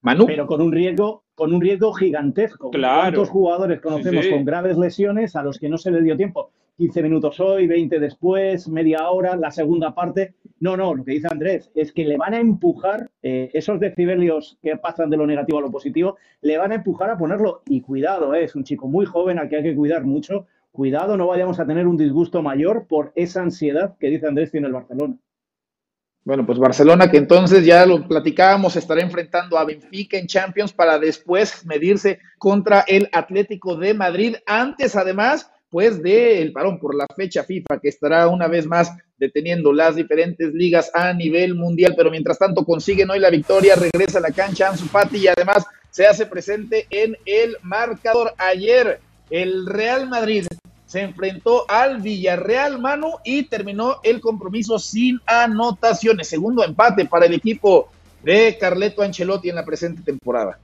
Manu. 0.02 0.26
Pero 0.26 0.47
con 0.47 0.62
un 0.62 0.73
riesgo, 0.73 1.25
con 1.35 1.52
un 1.52 1.61
riesgo 1.61 1.92
gigantesco. 1.92 2.70
Claro. 2.70 3.00
¿Cuántos 3.00 3.28
jugadores 3.28 3.80
conocemos 3.80 4.26
con 4.28 4.44
graves 4.44 4.78
lesiones 4.78 5.37
a 5.37 5.42
los 5.42 5.59
que 5.59 5.68
no 5.68 5.76
se 5.76 5.90
le 5.90 6.02
dio 6.02 6.16
tiempo? 6.16 6.52
15 6.80 7.02
minutos 7.02 7.38
hoy, 7.40 7.66
20 7.66 8.00
después, 8.00 8.66
media 8.66 9.10
hora, 9.10 9.37
la 9.37 9.50
segunda 9.50 9.94
parte. 9.94 10.32
No, 10.60 10.78
no, 10.78 10.94
lo 10.94 11.04
que 11.04 11.12
dice 11.12 11.28
Andrés 11.30 11.70
es 11.75 11.92
que 11.92 12.06
le 12.06 12.16
van 12.16 12.32
a 12.32 12.40
empujar 12.40 13.10
eh, 13.22 13.50
esos 13.52 13.78
decibelios 13.78 14.56
que 14.62 14.78
pasan 14.78 15.10
de 15.10 15.18
lo 15.18 15.26
negativo 15.26 15.58
a 15.58 15.60
lo 15.60 15.70
positivo, 15.70 16.16
le 16.40 16.56
van 16.56 16.72
a 16.72 16.76
empujar 16.76 17.10
a 17.10 17.18
ponerlo. 17.18 17.60
Y 17.66 17.82
cuidado, 17.82 18.34
eh, 18.34 18.44
es 18.44 18.54
un 18.54 18.64
chico 18.64 18.88
muy 18.88 19.04
joven 19.04 19.38
al 19.38 19.50
que 19.50 19.56
hay 19.56 19.62
que 19.62 19.76
cuidar 19.76 20.04
mucho. 20.04 20.46
Cuidado, 20.72 21.18
no 21.18 21.26
vayamos 21.26 21.60
a 21.60 21.66
tener 21.66 21.87
un 21.87 21.99
disgusto 21.99 22.40
mayor 22.40 22.87
por 22.88 23.12
esa 23.14 23.42
ansiedad 23.42 23.99
que 23.99 24.08
dice 24.08 24.26
Andrés 24.26 24.50
tiene 24.50 24.68
el 24.68 24.72
Barcelona. 24.72 25.18
Bueno, 26.25 26.46
pues 26.46 26.58
Barcelona, 26.58 27.10
que 27.10 27.18
entonces 27.18 27.62
ya 27.66 27.84
lo 27.84 28.08
platicábamos, 28.08 28.76
estará 28.76 29.02
enfrentando 29.02 29.58
a 29.58 29.66
Benfica 29.66 30.16
en 30.16 30.26
Champions 30.26 30.72
para 30.72 30.99
después 30.99 31.66
medirse 31.66 32.20
contra 32.38 32.87
el 32.88 33.10
Atlético 33.12 33.76
de 33.76 33.92
Madrid. 33.92 34.37
Antes, 34.46 34.96
además, 34.96 35.50
pues 35.70 36.02
del 36.02 36.52
parón 36.52 36.78
por 36.78 36.94
la 36.94 37.06
fecha 37.16 37.44
FIFA, 37.44 37.78
que 37.80 37.88
estará 37.88 38.28
una 38.28 38.48
vez 38.48 38.66
más 38.66 38.92
deteniendo 39.18 39.72
las 39.72 39.96
diferentes 39.96 40.52
ligas 40.52 40.90
a 40.94 41.12
nivel 41.12 41.54
mundial, 41.54 41.94
pero 41.96 42.10
mientras 42.10 42.38
tanto 42.38 42.64
consiguen 42.64 43.10
hoy 43.10 43.20
la 43.20 43.30
victoria, 43.30 43.76
regresa 43.76 44.18
a 44.18 44.22
la 44.22 44.32
cancha 44.32 44.68
Ansu 44.68 44.86
Fati 44.86 45.18
y 45.18 45.28
además 45.28 45.64
se 45.90 46.06
hace 46.06 46.26
presente 46.26 46.86
en 46.90 47.16
el 47.24 47.56
marcador. 47.62 48.34
Ayer 48.38 49.00
el 49.30 49.66
Real 49.66 50.08
Madrid 50.08 50.47
se 50.86 51.02
enfrentó 51.02 51.71
al 51.71 52.00
Villarreal 52.00 52.80
Manu 52.80 53.12
y 53.25 53.45
terminó 53.45 54.00
el 54.02 54.21
compromiso 54.21 54.78
sin 54.78 55.21
anotaciones. 55.25 56.28
Segundo 56.28 56.64
empate 56.64 57.04
para 57.04 57.26
el 57.26 57.34
equipo 57.34 57.90
de 58.25 58.58
Carleto 58.58 59.02
Ancelotti 59.02 59.50
en 59.50 59.54
la 59.54 59.64
presente 59.64 60.02
temporada. 60.02 60.58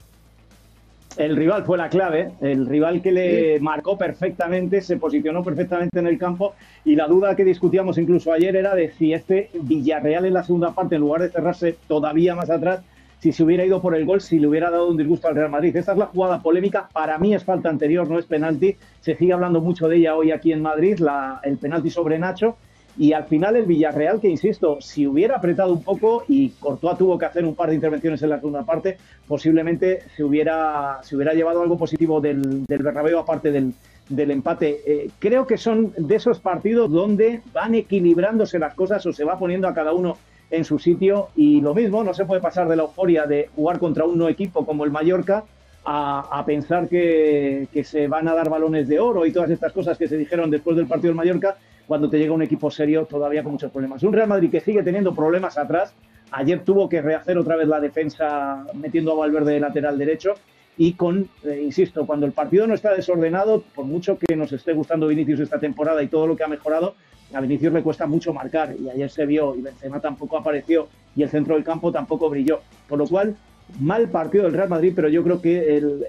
El 1.17 1.35
rival 1.35 1.65
fue 1.65 1.79
la 1.79 1.89
clave, 1.89 2.31
el 2.41 2.67
rival 2.67 3.01
que 3.01 3.11
le 3.11 3.59
marcó 3.59 3.97
perfectamente, 3.97 4.81
se 4.81 4.97
posicionó 4.97 5.43
perfectamente 5.43 5.97
en 5.97 6.05
el 6.05 6.19
campo 6.19 6.53
y 6.85 6.95
la 6.95 7.07
duda 7.07 7.35
que 7.35 7.43
discutíamos 7.43 7.97
incluso 7.97 8.31
ayer 8.31 8.55
era 8.55 8.75
de 8.75 8.91
si 8.91 9.13
este 9.13 9.49
Villarreal 9.53 10.25
en 10.25 10.33
la 10.33 10.43
segunda 10.43 10.73
parte, 10.75 10.95
en 10.95 11.01
lugar 11.01 11.23
de 11.23 11.29
cerrarse 11.29 11.75
todavía 11.87 12.35
más 12.35 12.51
atrás, 12.51 12.81
si 13.19 13.31
se 13.31 13.43
hubiera 13.43 13.65
ido 13.65 13.81
por 13.81 13.95
el 13.95 14.05
gol, 14.05 14.21
si 14.21 14.37
le 14.37 14.47
hubiera 14.47 14.69
dado 14.69 14.89
un 14.89 14.97
disgusto 14.97 15.27
al 15.27 15.35
Real 15.35 15.49
Madrid. 15.49 15.75
Esta 15.75 15.93
es 15.93 15.97
la 15.97 16.05
jugada 16.05 16.39
polémica. 16.39 16.87
Para 16.93 17.17
mí 17.17 17.33
es 17.33 17.43
falta 17.43 17.67
anterior, 17.67 18.07
no 18.07 18.19
es 18.19 18.25
penalti. 18.25 18.75
Se 19.01 19.15
sigue 19.15 19.33
hablando 19.33 19.59
mucho 19.59 19.87
de 19.87 19.97
ella 19.97 20.15
hoy 20.15 20.29
aquí 20.29 20.51
en 20.51 20.61
Madrid, 20.61 20.99
la, 20.99 21.39
el 21.43 21.57
penalti 21.57 21.89
sobre 21.89 22.19
Nacho. 22.19 22.57
Y 22.97 23.13
al 23.13 23.25
final 23.25 23.55
el 23.55 23.65
Villarreal, 23.65 24.19
que 24.19 24.27
insisto, 24.27 24.81
si 24.81 25.05
hubiera 25.05 25.37
apretado 25.37 25.71
un 25.71 25.83
poco 25.83 26.23
y 26.27 26.49
Courtois 26.49 26.97
tuvo 26.97 27.17
que 27.17 27.25
hacer 27.25 27.45
un 27.45 27.55
par 27.55 27.69
de 27.69 27.75
intervenciones 27.75 28.21
en 28.23 28.29
la 28.29 28.37
segunda 28.37 28.63
parte, 28.63 28.97
posiblemente 29.27 30.01
se 30.15 30.23
hubiera, 30.23 30.99
se 31.03 31.15
hubiera 31.15 31.33
llevado 31.33 31.61
algo 31.61 31.77
positivo 31.77 32.19
del, 32.19 32.65
del 32.65 32.83
Bernabéu 32.83 33.19
aparte 33.19 33.51
del, 33.51 34.31
empate. 34.31 34.81
Eh, 34.85 35.09
creo 35.19 35.45
que 35.45 35.57
son 35.57 35.93
de 35.95 36.15
esos 36.15 36.39
partidos 36.39 36.89
donde 36.91 37.41
van 37.53 37.75
equilibrándose 37.75 38.57
las 38.57 38.73
cosas 38.73 39.05
o 39.05 39.13
se 39.13 39.23
va 39.23 39.37
poniendo 39.37 39.67
a 39.67 39.75
cada 39.75 39.93
uno 39.93 40.17
en 40.49 40.63
su 40.63 40.79
sitio 40.79 41.29
y 41.35 41.61
lo 41.61 41.75
mismo, 41.75 42.03
no 42.03 42.13
se 42.13 42.25
puede 42.25 42.41
pasar 42.41 42.67
de 42.67 42.77
la 42.77 42.83
euforia 42.83 43.25
de 43.25 43.49
jugar 43.55 43.79
contra 43.79 44.05
un 44.05 44.17
no 44.17 44.29
equipo 44.29 44.65
como 44.65 44.85
el 44.85 44.91
Mallorca 44.91 45.43
a, 45.89 46.43
pensar 46.45 46.89
que, 46.89 47.67
se 47.85 48.07
van 48.09 48.27
a 48.27 48.33
dar 48.33 48.49
balones 48.49 48.89
de 48.89 48.99
oro 48.99 49.25
y 49.25 49.31
todas 49.31 49.49
estas 49.49 49.71
cosas 49.71 49.97
que 49.97 50.09
se 50.09 50.17
dijeron 50.17 50.49
después 50.49 50.75
del 50.75 50.85
partido 50.85 51.09
del 51.09 51.15
Mallorca 51.15 51.55
cuando 51.87 52.09
te 52.09 52.17
llega 52.19 52.33
un 52.33 52.41
equipo 52.41 52.69
serio 52.69 53.05
todavía 53.05 53.43
con 53.43 53.53
muchos 53.53 53.71
problemas. 53.71 54.03
Un 54.03 54.13
Real 54.13 54.27
Madrid 54.27 54.51
que 54.51 54.59
sigue 54.59 54.83
teniendo 54.83 55.15
problemas 55.15 55.57
atrás. 55.57 55.93
Ayer 56.31 56.59
tuvo 56.63 56.89
que 56.89 57.01
rehacer 57.01 57.37
otra 57.37 57.55
vez 57.55 57.67
la 57.67 57.79
defensa 57.79 58.65
metiendo 58.73 59.13
a 59.13 59.15
Valverde 59.15 59.53
de 59.53 59.59
lateral 59.61 59.97
derecho 59.97 60.33
y 60.77 60.93
con, 60.93 61.27
eh, 61.43 61.61
insisto, 61.63 62.05
cuando 62.05 62.25
el 62.25 62.33
partido 62.33 62.67
no 62.67 62.73
está 62.73 62.93
desordenado, 62.93 63.63
por 63.73 63.85
mucho 63.85 64.17
que 64.17 64.35
nos 64.35 64.51
esté 64.51 64.73
gustando 64.73 65.07
Vinicius 65.07 65.39
esta 65.39 65.59
temporada 65.59 66.03
y 66.03 66.07
todo 66.07 66.27
lo 66.27 66.35
que 66.35 66.43
ha 66.43 66.47
mejorado, 66.47 66.93
a 67.33 67.41
Vinicius 67.41 67.73
le 67.73 67.81
cuesta 67.81 68.05
mucho 68.05 68.33
marcar 68.33 68.75
y 68.79 68.89
ayer 68.89 69.09
se 69.09 69.25
vio 69.25 69.55
y 69.55 69.61
Benzema 69.61 69.99
tampoco 69.99 70.37
apareció 70.37 70.87
y 71.15 71.23
el 71.23 71.29
centro 71.29 71.55
del 71.55 71.63
campo 71.63 71.91
tampoco 71.91 72.29
brilló. 72.29 72.61
Por 72.87 72.99
lo 72.99 73.07
cual, 73.07 73.35
mal 73.79 74.09
partido 74.09 74.45
del 74.45 74.53
Real 74.53 74.69
Madrid, 74.69 74.93
pero 74.95 75.09
yo 75.09 75.23
creo 75.23 75.41
que 75.41 75.77
el, 75.77 76.05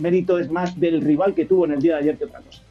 mérito 0.00 0.38
es 0.38 0.50
más 0.50 0.78
del 0.78 1.00
rival 1.00 1.34
que 1.34 1.44
tuvo 1.44 1.64
en 1.64 1.72
el 1.72 1.80
día 1.80 1.94
de 1.94 2.00
ayer 2.00 2.18
que 2.18 2.24
otra 2.24 2.40
cosa. 2.40 2.62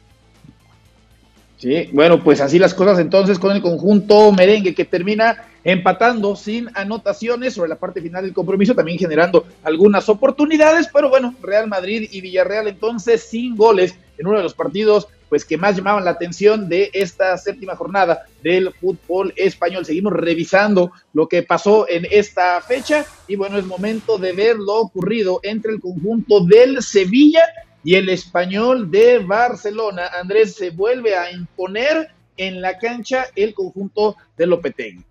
Sí, 1.58 1.90
bueno, 1.92 2.22
pues 2.22 2.40
así 2.40 2.56
las 2.58 2.72
cosas 2.72 3.00
entonces 3.00 3.38
con 3.38 3.54
el 3.54 3.60
conjunto 3.60 4.30
merengue 4.30 4.76
que 4.76 4.84
termina 4.84 5.48
empatando 5.64 6.36
sin 6.36 6.68
anotaciones 6.74 7.54
sobre 7.54 7.68
la 7.68 7.74
parte 7.74 8.00
final 8.00 8.24
del 8.24 8.32
compromiso, 8.32 8.76
también 8.76 8.96
generando 8.96 9.44
algunas 9.64 10.08
oportunidades, 10.08 10.88
pero 10.92 11.10
bueno, 11.10 11.34
Real 11.42 11.66
Madrid 11.66 12.08
y 12.12 12.20
Villarreal 12.20 12.68
entonces 12.68 13.24
sin 13.24 13.56
goles 13.56 13.96
en 14.18 14.28
uno 14.28 14.36
de 14.36 14.44
los 14.44 14.54
partidos 14.54 15.08
pues 15.28 15.44
que 15.44 15.56
más 15.56 15.76
llamaban 15.76 16.04
la 16.04 16.12
atención 16.12 16.68
de 16.68 16.90
esta 16.92 17.36
séptima 17.36 17.76
jornada 17.76 18.24
del 18.42 18.72
fútbol 18.72 19.32
español. 19.36 19.84
Seguimos 19.84 20.12
revisando 20.14 20.92
lo 21.12 21.28
que 21.28 21.42
pasó 21.42 21.86
en 21.88 22.06
esta 22.10 22.60
fecha 22.62 23.04
y 23.26 23.36
bueno, 23.36 23.58
es 23.58 23.66
momento 23.66 24.16
de 24.16 24.32
ver 24.32 24.56
lo 24.56 24.76
ocurrido 24.76 25.40
entre 25.42 25.72
el 25.72 25.80
conjunto 25.80 26.40
del 26.44 26.82
Sevilla 26.82 27.42
y 27.88 27.94
el 27.94 28.10
español 28.10 28.90
de 28.90 29.18
Barcelona. 29.20 30.08
Andrés 30.20 30.54
se 30.56 30.68
vuelve 30.68 31.16
a 31.16 31.32
imponer 31.32 32.08
en 32.36 32.60
la 32.60 32.76
cancha 32.76 33.28
el 33.34 33.54
conjunto 33.54 34.14
de 34.36 34.46
Lopetegui. 34.46 35.02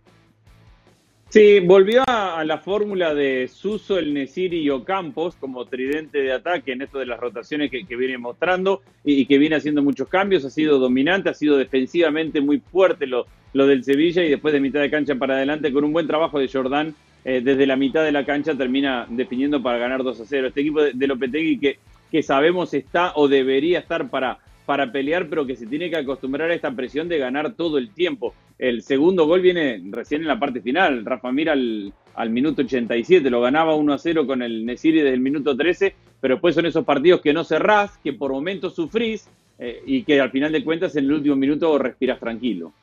Sí, 1.30 1.60
volvió 1.60 2.04
a, 2.06 2.44
la 2.46 2.60
fórmula 2.60 3.16
de 3.16 3.48
Suso, 3.48 3.98
el 3.98 4.13
Nesiri 4.13 4.60
y 4.60 4.70
Ocampos 4.70 5.34
como 5.38 5.66
tridente 5.66 6.20
de 6.20 6.32
ataque 6.32 6.74
en 6.74 6.84
esto 6.84 7.00
de 7.00 7.08
las 7.08 7.20
rotaciones 7.20 7.72
que, 7.72 7.96
viene 7.96 8.20
mostrando 8.20 8.84
y, 9.04 9.26
que 9.26 9.40
viene 9.40 9.56
haciendo 9.56 9.82
muchos 9.82 10.08
cambios. 10.08 10.46
Ha 10.46 10.52
sido 10.52 10.78
dominante, 10.78 11.30
ha 11.30 11.34
sido 11.34 11.58
defensivamente 11.58 12.42
muy 12.42 12.60
fuerte 12.60 13.08
lo, 13.08 13.26
del 13.54 13.84
Sevilla 13.84 14.24
y 14.24 14.30
después 14.30 14.54
de 14.54 14.60
mitad 14.60 14.82
de 14.82 14.92
cancha 14.92 15.16
para 15.16 15.38
adelante 15.38 15.74
con 15.74 15.84
un 15.84 15.94
buen 15.94 16.06
trabajo 16.06 16.38
de 16.38 16.48
Jordán. 16.48 16.94
Eh, 17.26 17.42
desde 17.44 17.66
la 17.66 17.76
mitad 17.76 18.04
de 18.04 18.12
la 18.12 18.24
cancha 18.24 18.54
termina 18.54 19.08
definiendo 19.10 19.63
para 19.63 19.80
ganar 19.80 20.04
2 20.04 20.22
a 20.22 20.26
0. 20.28 20.48
Este 20.50 20.62
equipo 20.62 20.84
de, 20.84 20.94
de 20.94 21.08
Lopetegui 21.08 21.58
que, 21.58 21.80
que 22.12 22.24
sabemos 22.24 22.74
está 22.74 23.13
o 23.15 23.28
debería 23.28 23.80
estar 23.80 24.10
para 24.10 24.39
para 24.67 24.91
pelear, 24.91 25.30
pero 25.30 25.48
que 25.48 25.56
se 25.56 25.65
tiene 25.65 25.89
que 25.89 25.96
acostumbrar 25.96 26.52
a 26.52 26.54
esta 26.54 26.70
presión 26.70 27.08
de 27.08 27.17
ganar 27.17 27.54
todo 27.54 27.78
el 27.78 27.89
tiempo. 27.89 28.36
El 28.60 28.84
segundo 28.84 29.26
gol 29.26 29.39
viene 29.39 29.82
recién 29.91 30.22
en 30.22 30.28
la 30.28 30.38
parte 30.38 30.60
final. 30.60 31.06
Rafa 31.06 31.32
Mira 31.32 31.54
al, 31.54 31.93
al 32.15 32.30
minuto 32.32 32.63
87, 32.63 33.30
lo 33.30 33.39
ganaba 33.39 33.76
1 33.76 33.93
a 33.93 33.98
0 33.98 34.28
con 34.28 34.41
el 34.41 34.65
Nesiri 34.65 35.00
desde 35.00 35.13
el 35.13 35.22
minuto 35.22 35.56
13, 35.56 35.96
pero 36.20 36.36
después 36.36 36.54
son 36.54 36.65
esos 36.65 36.84
partidos 36.84 37.22
que 37.22 37.32
no 37.32 37.46
cerrás, 37.46 37.98
que 38.04 38.12
por 38.12 38.34
momentos 38.34 38.76
sufrís 38.76 39.30
eh, 39.58 39.82
y 39.86 40.04
que 40.04 40.20
al 40.20 40.32
final 40.32 40.52
de 40.52 40.63
cuentas 40.65 40.98
en 40.98 41.06
el 41.06 41.13
último 41.13 41.38
minuto 41.38 41.78
respiras 41.78 42.20
tranquilo. 42.20 42.74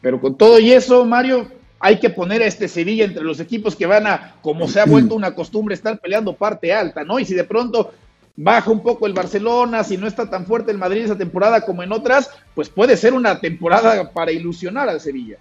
Pero 0.00 0.20
con 0.20 0.38
todo 0.38 0.60
y 0.60 0.70
eso, 0.70 1.04
Mario, 1.04 1.48
hay 1.80 1.98
que 1.98 2.10
poner 2.10 2.42
a 2.42 2.46
este 2.46 2.68
Sevilla 2.68 3.06
entre 3.06 3.24
los 3.24 3.40
equipos 3.40 3.74
que 3.74 3.86
van 3.86 4.06
a, 4.06 4.36
como 4.40 4.68
se 4.68 4.80
ha 4.80 4.86
vuelto 4.86 5.14
una 5.16 5.34
costumbre, 5.34 5.74
estar 5.74 5.98
peleando 5.98 6.32
parte 6.34 6.72
alta, 6.72 7.02
¿no? 7.02 7.18
Y 7.18 7.24
si 7.24 7.34
de 7.34 7.42
pronto 7.42 7.92
baja 8.36 8.70
un 8.70 8.80
poco 8.80 9.06
el 9.06 9.14
Barcelona, 9.14 9.82
si 9.82 9.96
no 9.96 10.06
está 10.06 10.28
tan 10.28 10.44
fuerte 10.44 10.70
el 10.70 10.78
Madrid 10.78 11.04
esa 11.04 11.16
temporada 11.16 11.62
como 11.62 11.82
en 11.82 11.92
otras, 11.92 12.30
pues 12.54 12.68
puede 12.68 12.96
ser 12.96 13.14
una 13.14 13.40
temporada 13.40 14.10
para 14.12 14.30
ilusionar 14.30 14.88
al 14.88 15.00
Sevilla. 15.00 15.38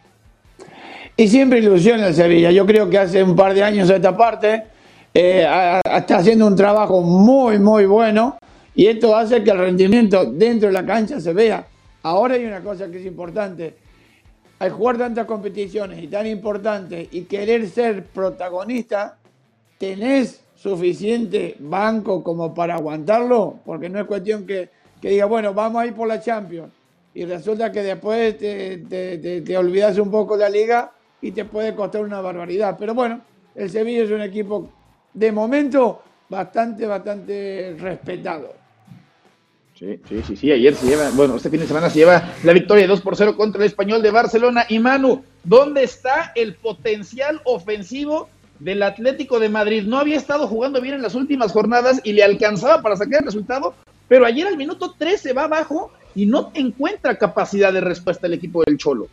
y 1.17 1.27
siempre 1.29 1.59
ilusiona 1.59 2.07
el 2.07 2.13
Sevilla. 2.13 2.51
Yo 2.51 2.65
creo 2.65 2.89
que 2.89 2.97
hace 2.97 3.23
un 3.23 3.35
par 3.35 3.53
de 3.53 3.63
años 3.63 3.89
a 3.89 3.95
esta 3.95 4.15
parte 4.15 4.63
eh, 5.13 5.47
está 5.95 6.17
haciendo 6.17 6.45
un 6.45 6.55
trabajo 6.57 7.01
muy, 7.01 7.57
muy 7.57 7.85
bueno 7.85 8.37
y 8.75 8.87
esto 8.87 9.15
hace 9.15 9.41
que 9.41 9.51
el 9.51 9.57
rendimiento 9.57 10.25
dentro 10.25 10.67
de 10.67 10.73
la 10.73 10.85
cancha 10.85 11.21
se 11.21 11.31
vea. 11.31 11.65
Ahora 12.03 12.35
hay 12.35 12.45
una 12.45 12.61
cosa 12.61 12.91
que 12.91 12.99
es 12.99 13.05
importante. 13.05 13.75
Al 14.59 14.71
jugar 14.71 14.97
tantas 14.97 15.25
competiciones 15.25 16.03
y 16.03 16.07
tan 16.07 16.27
importantes 16.27 17.07
y 17.11 17.23
querer 17.23 17.69
ser 17.69 18.03
protagonista, 18.03 19.17
tenés 19.77 20.41
suficiente 20.69 21.55
banco 21.59 22.23
como 22.23 22.53
para 22.53 22.75
aguantarlo, 22.75 23.59
porque 23.65 23.87
no 23.87 23.99
es 23.99 24.05
cuestión 24.05 24.47
que, 24.47 24.69
que 24.99 25.09
diga, 25.09 25.25
bueno, 25.25 25.53
vamos 25.53 25.81
a 25.81 25.85
ir 25.85 25.93
por 25.93 26.07
la 26.07 26.19
Champions 26.19 26.71
y 27.13 27.23
resulta 27.23 27.71
que 27.71 27.83
después 27.83 28.37
te, 28.37 28.77
te, 29.45 29.57
olvidas 29.57 29.97
un 29.99 30.09
poco 30.11 30.35
de 30.35 30.43
la 30.43 30.49
liga 30.49 30.91
y 31.21 31.31
te 31.31 31.45
puede 31.45 31.73
costar 31.75 32.01
una 32.01 32.19
barbaridad. 32.19 32.75
Pero 32.77 32.93
bueno, 32.93 33.21
el 33.53 33.69
Sevilla 33.69 34.03
es 34.03 34.11
un 34.11 34.21
equipo 34.21 34.69
de 35.13 35.31
momento 35.31 36.01
bastante, 36.27 36.85
bastante 36.85 37.77
respetado. 37.79 38.53
Sí, 39.75 39.99
sí, 40.07 40.21
sí, 40.25 40.35
sí, 40.35 40.51
ayer 40.51 40.73
se 40.73 40.87
lleva, 40.87 41.09
bueno, 41.11 41.35
este 41.35 41.49
fin 41.49 41.59
de 41.59 41.67
semana 41.67 41.89
se 41.89 41.99
lleva 41.99 42.33
la 42.43 42.53
victoria 42.53 42.87
2 42.87 43.01
por 43.01 43.15
0 43.15 43.37
contra 43.37 43.61
el 43.61 43.67
español 43.67 44.01
de 44.01 44.11
Barcelona. 44.11 44.65
Y 44.67 44.79
Manu, 44.79 45.23
¿dónde 45.43 45.83
está 45.83 46.33
el 46.35 46.55
potencial 46.55 47.41
ofensivo 47.45 48.29
del 48.59 48.83
Atlético 48.83 49.39
de 49.39 49.49
Madrid? 49.49 49.83
No 49.85 49.97
había 49.97 50.17
estado 50.17 50.47
jugando 50.47 50.81
bien 50.81 50.95
en 50.95 51.01
las 51.01 51.15
últimas 51.15 51.51
jornadas 51.51 52.01
y 52.03 52.13
le 52.13 52.23
alcanzaba 52.23 52.81
para 52.81 52.95
sacar 52.95 53.21
el 53.21 53.25
resultado, 53.25 53.73
pero 54.07 54.25
ayer 54.25 54.47
al 54.47 54.57
minuto 54.57 54.95
3 54.97 55.19
se 55.19 55.33
va 55.33 55.43
abajo 55.43 55.91
y 56.15 56.25
no 56.25 56.51
encuentra 56.53 57.17
capacidad 57.17 57.73
de 57.73 57.81
respuesta 57.81 58.27
el 58.27 58.33
equipo 58.33 58.63
del 58.65 58.77
Cholo. 58.77 59.07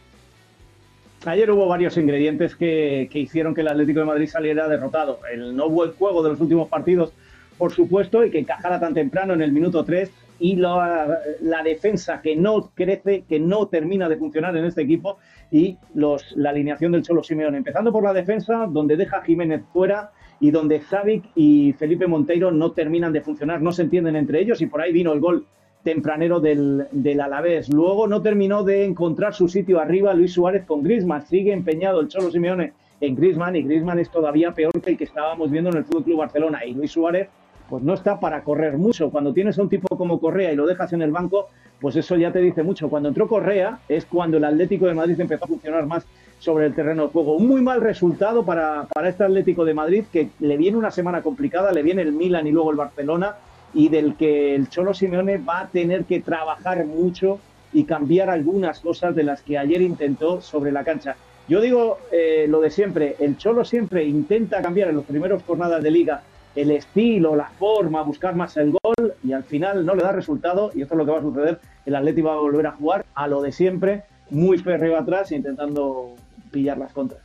Ayer 1.24 1.50
hubo 1.50 1.68
varios 1.68 1.96
ingredientes 1.96 2.56
que, 2.56 3.08
hicieron 3.12 3.54
que 3.54 3.60
el 3.60 3.68
Atlético 3.68 4.00
de 4.00 4.06
Madrid 4.06 4.28
saliera 4.28 4.68
derrotado. 4.68 5.20
El 5.32 5.54
no 5.54 5.68
buen 5.68 5.92
juego 5.92 6.22
de 6.22 6.30
los 6.30 6.40
últimos 6.40 6.68
partidos, 6.68 7.12
por 7.58 7.72
supuesto, 7.72 8.24
y 8.24 8.30
que 8.30 8.40
encajara 8.40 8.80
tan 8.80 8.94
temprano 8.94 9.32
en 9.34 9.42
el 9.42 9.52
minuto 9.52 9.84
3 9.84 10.10
y 10.42 10.56
la, 10.56 11.62
defensa 11.64 12.20
que 12.20 12.34
no 12.34 12.72
crece, 12.74 13.22
que 13.28 13.38
no 13.38 13.68
termina 13.68 14.08
de 14.08 14.16
funcionar 14.16 14.56
en 14.56 14.64
este 14.64 14.82
equipo 14.82 15.18
y 15.52 15.78
los, 15.94 16.36
la 16.36 16.50
alineación 16.50 16.90
del 16.90 17.02
Cholo 17.02 17.22
Simeone. 17.22 17.58
Empezando 17.58 17.92
por 17.92 18.02
la 18.02 18.12
defensa, 18.12 18.66
donde 18.68 18.96
deja 18.96 19.22
Jiménez 19.22 19.62
fuera 19.72 20.10
y 20.40 20.50
donde 20.50 20.80
Xavi 20.80 21.22
y 21.36 21.72
Felipe 21.74 22.08
Monteiro 22.08 22.50
no 22.50 22.72
terminan 22.72 23.12
de 23.12 23.20
funcionar, 23.20 23.62
no 23.62 23.70
se 23.70 23.82
entienden 23.82 24.16
entre 24.16 24.40
ellos 24.40 24.60
y 24.60 24.66
por 24.66 24.80
ahí 24.80 24.92
vino 24.92 25.12
el 25.12 25.20
gol 25.20 25.46
tempranero 25.84 26.40
del, 26.40 26.88
del, 26.90 27.20
Alavés. 27.20 27.68
Luego 27.68 28.08
no 28.08 28.20
terminó 28.20 28.64
de 28.64 28.84
encontrar 28.84 29.34
su 29.34 29.46
sitio 29.46 29.78
arriba 29.78 30.12
Luis 30.12 30.32
Suárez 30.32 30.64
con 30.64 30.82
Grisman. 30.82 31.24
Sigue 31.24 31.52
empeñado 31.52 32.00
el 32.00 32.08
Cholo 32.08 32.32
Simeone 32.32 32.72
en 33.00 33.14
Grisman 33.14 33.54
y 33.54 33.62
Grisman 33.62 34.00
es 34.00 34.10
todavía 34.10 34.52
peor 34.52 34.72
que 34.80 34.90
el 34.90 34.98
que 34.98 35.04
estábamos 35.04 35.52
viendo 35.52 35.70
en 35.70 35.76
el 35.76 35.84
Fútbol 35.84 36.02
Club 36.02 36.18
Barcelona. 36.18 36.64
Y 36.64 36.74
Luis 36.74 36.90
Suárez, 36.90 37.28
pues 37.72 37.82
no 37.82 37.94
está 37.94 38.20
para 38.20 38.44
correr 38.44 38.76
mucho. 38.76 39.08
Cuando 39.08 39.32
tienes 39.32 39.58
a 39.58 39.62
un 39.62 39.70
tipo 39.70 39.96
como 39.96 40.20
Correa 40.20 40.52
y 40.52 40.56
lo 40.56 40.66
dejas 40.66 40.92
en 40.92 41.00
el 41.00 41.10
banco, 41.10 41.48
pues 41.80 41.96
eso 41.96 42.16
ya 42.16 42.30
te 42.30 42.38
dice 42.40 42.62
mucho. 42.62 42.90
Cuando 42.90 43.08
entró 43.08 43.26
Correa 43.26 43.78
es 43.88 44.04
cuando 44.04 44.36
el 44.36 44.44
Atlético 44.44 44.84
de 44.84 44.92
Madrid 44.92 45.18
empezó 45.18 45.46
a 45.46 45.48
funcionar 45.48 45.86
más 45.86 46.04
sobre 46.38 46.66
el 46.66 46.74
terreno 46.74 47.04
de 47.04 47.08
juego. 47.08 47.34
Un 47.34 47.48
muy 47.48 47.62
mal 47.62 47.80
resultado 47.80 48.44
para, 48.44 48.88
para 48.92 49.08
este 49.08 49.24
Atlético 49.24 49.64
de 49.64 49.72
Madrid 49.72 50.04
que 50.12 50.28
le 50.40 50.58
viene 50.58 50.76
una 50.76 50.90
semana 50.90 51.22
complicada, 51.22 51.72
le 51.72 51.82
viene 51.82 52.02
el 52.02 52.12
Milan 52.12 52.46
y 52.46 52.50
luego 52.50 52.72
el 52.72 52.76
Barcelona 52.76 53.36
y 53.72 53.88
del 53.88 54.16
que 54.16 54.54
el 54.54 54.68
Cholo 54.68 54.92
Simeone 54.92 55.38
va 55.38 55.60
a 55.60 55.68
tener 55.68 56.04
que 56.04 56.20
trabajar 56.20 56.84
mucho 56.84 57.38
y 57.72 57.84
cambiar 57.84 58.28
algunas 58.28 58.80
cosas 58.80 59.16
de 59.16 59.22
las 59.22 59.40
que 59.40 59.56
ayer 59.56 59.80
intentó 59.80 60.42
sobre 60.42 60.72
la 60.72 60.84
cancha. 60.84 61.16
Yo 61.48 61.62
digo 61.62 62.00
eh, 62.12 62.44
lo 62.50 62.60
de 62.60 62.68
siempre, 62.68 63.16
el 63.18 63.38
Cholo 63.38 63.64
siempre 63.64 64.04
intenta 64.04 64.60
cambiar 64.60 64.90
en 64.90 64.98
las 64.98 65.06
primeras 65.06 65.42
jornadas 65.42 65.82
de 65.82 65.90
liga 65.90 66.22
el 66.54 66.70
estilo, 66.70 67.34
la 67.36 67.48
forma, 67.48 68.02
buscar 68.02 68.34
más 68.34 68.56
el 68.56 68.72
gol 68.72 69.14
y 69.24 69.32
al 69.32 69.44
final 69.44 69.86
no 69.86 69.94
le 69.94 70.02
da 70.02 70.12
resultado 70.12 70.70
y 70.74 70.82
esto 70.82 70.94
es 70.94 70.98
lo 70.98 71.04
que 71.04 71.12
va 71.12 71.18
a 71.18 71.22
suceder. 71.22 71.60
El 71.86 71.94
Atlético 71.94 72.28
va 72.28 72.34
a 72.34 72.38
volver 72.38 72.66
a 72.66 72.72
jugar 72.72 73.06
a 73.14 73.26
lo 73.26 73.42
de 73.42 73.52
siempre, 73.52 74.04
muy 74.30 74.58
férreo 74.58 74.98
atrás 74.98 75.32
intentando 75.32 76.14
pillar 76.50 76.78
las 76.78 76.92
contras. 76.92 77.20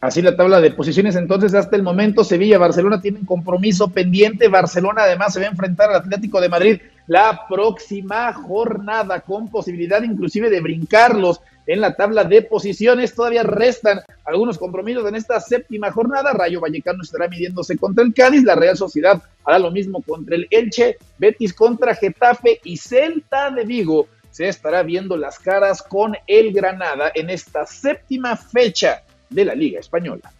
Así 0.00 0.20
la 0.20 0.36
tabla 0.36 0.60
de 0.60 0.70
posiciones 0.70 1.16
entonces 1.16 1.54
hasta 1.54 1.76
el 1.76 1.82
momento 1.82 2.24
Sevilla, 2.24 2.58
Barcelona 2.58 3.00
tienen 3.00 3.24
compromiso 3.24 3.88
pendiente, 3.88 4.48
Barcelona 4.48 5.04
además 5.04 5.32
se 5.32 5.40
va 5.40 5.46
a 5.46 5.50
enfrentar 5.50 5.88
al 5.88 5.96
Atlético 5.96 6.42
de 6.42 6.50
Madrid 6.50 6.80
la 7.06 7.46
próxima 7.48 8.32
jornada 8.32 9.20
con 9.20 9.50
posibilidad 9.50 10.02
inclusive 10.02 10.50
de 10.50 10.60
brincarlos 10.60 11.40
en 11.66 11.80
la 11.80 11.94
tabla 11.94 12.24
de 12.24 12.42
posiciones, 12.42 13.14
todavía 13.14 13.42
restan 13.42 14.00
algunos 14.24 14.58
compromisos 14.58 15.06
en 15.08 15.14
esta 15.14 15.40
séptima 15.40 15.90
jornada, 15.90 16.32
Rayo 16.32 16.60
Vallecano 16.60 17.02
estará 17.02 17.26
midiéndose 17.28 17.78
contra 17.78 18.04
el 18.04 18.12
Cádiz, 18.12 18.44
la 18.44 18.54
Real 18.54 18.76
Sociedad 18.76 19.22
hará 19.44 19.58
lo 19.58 19.70
mismo 19.70 20.02
contra 20.02 20.36
el 20.36 20.46
Elche, 20.50 20.98
Betis 21.18 21.54
contra 21.54 21.94
Getafe 21.94 22.60
y 22.64 22.76
Celta 22.76 23.50
de 23.50 23.64
Vigo 23.64 24.08
se 24.30 24.48
estará 24.48 24.82
viendo 24.82 25.16
las 25.16 25.38
caras 25.38 25.80
con 25.80 26.16
el 26.26 26.52
Granada 26.52 27.12
en 27.14 27.30
esta 27.30 27.66
séptima 27.66 28.36
fecha 28.36 29.02
de 29.30 29.44
la 29.44 29.54
Liga 29.54 29.78
Española. 29.78 30.32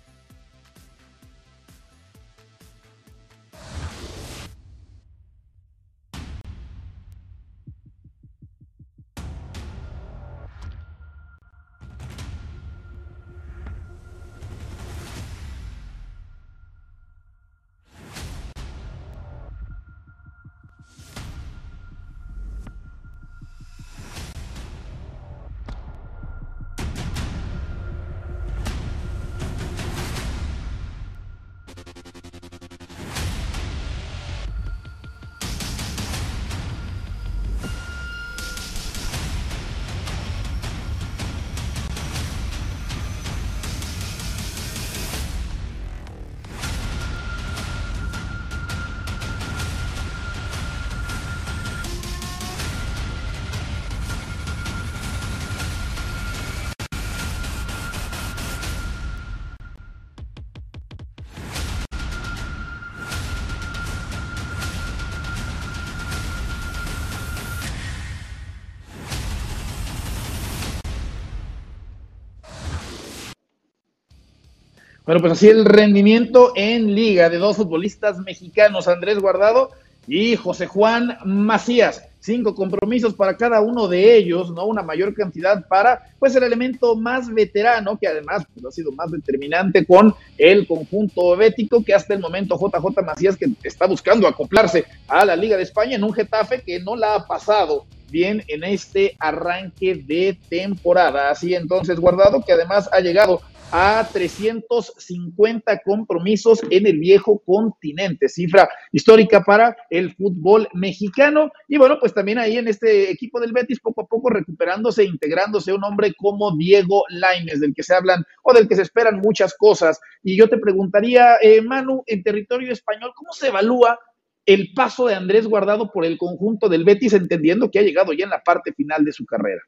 Bueno, 75.05 75.21
pues 75.21 75.35
así 75.35 75.49
el 75.49 75.67
rendimiento 75.67 76.53
en 76.57 76.95
liga 76.95 77.29
de 77.29 77.37
dos 77.37 77.59
futbolistas 77.59 78.19
mexicanos, 78.21 78.89
Andrés 78.89 79.19
Guardado 79.19 79.69
y 80.07 80.35
José 80.37 80.67
Juan 80.67 81.19
Macías. 81.27 82.09
Cinco 82.21 82.55
compromisos 82.55 83.13
para 83.13 83.37
cada 83.37 83.61
uno 83.61 83.87
de 83.87 84.17
ellos, 84.17 84.51
¿no? 84.51 84.65
Una 84.65 84.83
mayor 84.83 85.13
cantidad 85.13 85.69
para, 85.69 86.05
pues, 86.19 86.35
el 86.37 86.43
elemento 86.43 86.97
más 86.97 87.29
veterano, 87.29 87.99
que 87.99 88.09
además 88.09 88.47
pues, 88.55 88.65
ha 88.65 88.71
sido 88.71 88.93
más 88.93 89.11
determinante 89.11 89.85
con 89.85 90.15
el 90.39 90.67
conjunto 90.67 91.37
bético, 91.37 91.85
que 91.85 91.93
hasta 91.93 92.15
el 92.15 92.21
momento 92.21 92.59
JJ 92.59 93.03
Macías, 93.05 93.37
que 93.37 93.53
está 93.63 93.87
buscando 93.87 94.27
acoplarse 94.27 94.87
a 95.07 95.27
la 95.27 95.37
Liga 95.37 95.59
de 95.59 95.65
España 95.65 95.97
en 95.97 96.05
un 96.05 96.15
Getafe 96.15 96.63
que 96.63 96.81
no 96.81 96.97
la 96.97 97.17
ha 97.17 97.27
pasado 97.27 97.85
bien 98.15 98.45
en 98.47 98.63
este 98.63 99.17
arranque 99.19 99.97
de 99.97 100.39
temporada. 100.49 101.31
Así 101.31 101.53
entonces, 101.53 101.99
Guardado, 101.99 102.45
que 102.47 102.53
además 102.53 102.89
ha 102.93 103.01
llegado 103.01 103.41
a 103.73 104.09
350 104.13 105.81
compromisos 105.81 106.61
en 106.71 106.87
el 106.87 106.99
viejo 106.99 107.43
continente, 107.45 108.29
cifra 108.29 108.69
histórica 108.93 109.43
para 109.43 109.77
el 109.91 110.15
fútbol 110.15 110.69
mexicano. 110.75 111.51
Y 111.67 111.77
bueno, 111.77 111.97
pues 111.99 112.15
también 112.15 112.39
ahí 112.39 112.57
en 112.57 112.69
este 112.69 113.11
equipo 113.11 113.41
del 113.41 113.53
Betis, 113.53 113.81
poco 113.81 114.03
a 114.03 114.07
poco 114.07 114.31
recuperándose, 114.31 115.03
integrándose 115.03 115.73
un 115.73 115.83
hombre 115.83 116.15
como 116.17 116.57
Diego 116.57 117.03
Lainez, 117.09 117.59
del 117.59 117.75
que 117.75 117.83
se 117.83 117.95
hablan 117.97 118.25
o 118.45 118.53
del 118.53 118.69
que 118.69 118.77
se 118.77 118.83
esperan 118.83 119.19
muchas 119.19 119.55
cosas. 119.55 119.99
Y 120.23 120.37
yo 120.37 120.49
te 120.49 120.59
preguntaría, 120.59 121.39
eh, 121.43 121.61
Manu, 121.61 122.05
en 122.07 122.23
territorio 122.23 122.73
español, 122.73 123.11
¿cómo 123.17 123.33
se 123.33 123.49
evalúa 123.49 123.99
el 124.47 124.73
paso 124.75 125.07
de 125.07 125.15
Andrés 125.15 125.47
Guardado 125.47 125.91
por 125.91 126.05
el 126.05 126.19
conjunto 126.19 126.69
del 126.69 126.85
Betis, 126.85 127.15
entendiendo 127.15 127.71
que 127.71 127.79
ha 127.79 127.83
llegado 127.83 128.13
ya 128.13 128.25
en 128.25 128.31
la 128.31 128.43
parte 128.43 128.73
final 128.73 129.05
de 129.05 129.13
su 129.13 129.25
carrera? 129.25 129.63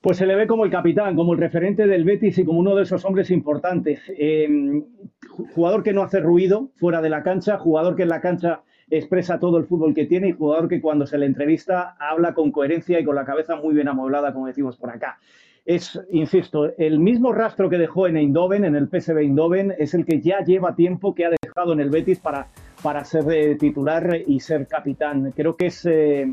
Pues 0.00 0.16
se 0.16 0.26
le 0.26 0.36
ve 0.36 0.46
como 0.46 0.64
el 0.64 0.70
capitán, 0.70 1.16
como 1.16 1.32
el 1.32 1.40
referente 1.40 1.86
del 1.86 2.04
Betis 2.04 2.38
y 2.38 2.44
como 2.44 2.60
uno 2.60 2.76
de 2.76 2.84
esos 2.84 3.04
hombres 3.04 3.30
importantes. 3.30 4.00
Em, 4.16 4.84
jugador 5.54 5.82
que 5.82 5.92
no 5.92 6.02
hace 6.02 6.20
ruido 6.20 6.70
fuera 6.76 7.02
de 7.02 7.10
la 7.10 7.22
cancha, 7.22 7.58
jugador 7.58 7.96
que 7.96 8.04
en 8.04 8.10
la 8.10 8.20
cancha 8.20 8.62
expresa 8.90 9.38
todo 9.38 9.58
el 9.58 9.66
fútbol 9.66 9.94
que 9.94 10.06
tiene 10.06 10.28
y 10.28 10.32
jugador 10.32 10.68
que 10.68 10.80
cuando 10.80 11.06
se 11.06 11.18
le 11.18 11.26
entrevista 11.26 11.96
habla 11.98 12.32
con 12.32 12.52
coherencia 12.52 12.98
y 12.98 13.04
con 13.04 13.16
la 13.16 13.24
cabeza 13.24 13.56
muy 13.56 13.74
bien 13.74 13.88
amueblada, 13.88 14.32
como 14.32 14.46
decimos 14.46 14.76
por 14.76 14.90
acá. 14.90 15.18
Es, 15.64 16.00
insisto, 16.10 16.72
el 16.78 16.98
mismo 16.98 17.32
rastro 17.32 17.68
que 17.68 17.76
dejó 17.76 18.06
en 18.06 18.16
Eindhoven, 18.16 18.64
en 18.64 18.74
el 18.74 18.88
PSV 18.88 19.18
Eindhoven, 19.18 19.74
es 19.78 19.92
el 19.92 20.06
que 20.06 20.20
ya 20.22 20.42
lleva 20.42 20.74
tiempo 20.74 21.14
que 21.14 21.26
ha 21.26 21.30
dejado 21.42 21.74
en 21.74 21.80
el 21.80 21.90
Betis 21.90 22.20
para, 22.20 22.48
para 22.82 23.04
ser 23.04 23.30
eh, 23.30 23.56
titular 23.56 24.22
y 24.26 24.40
ser 24.40 24.66
capitán. 24.66 25.32
Creo 25.34 25.56
que 25.56 25.66
es 25.66 25.84
eh, 25.86 26.26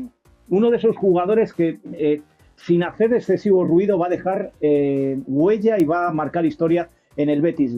uno 0.48 0.70
de 0.70 0.76
esos 0.76 0.96
jugadores 0.96 1.52
que 1.52 1.78
eh, 1.92 2.22
sin 2.56 2.82
hacer 2.82 3.12
excesivo 3.12 3.64
ruido 3.64 3.98
va 3.98 4.06
a 4.06 4.10
dejar 4.10 4.52
huella 4.60 5.76
y 5.78 5.84
va 5.84 6.08
a 6.08 6.12
marcar 6.12 6.46
historia 6.46 6.88
en 7.16 7.28
el 7.28 7.42
Betis. 7.42 7.76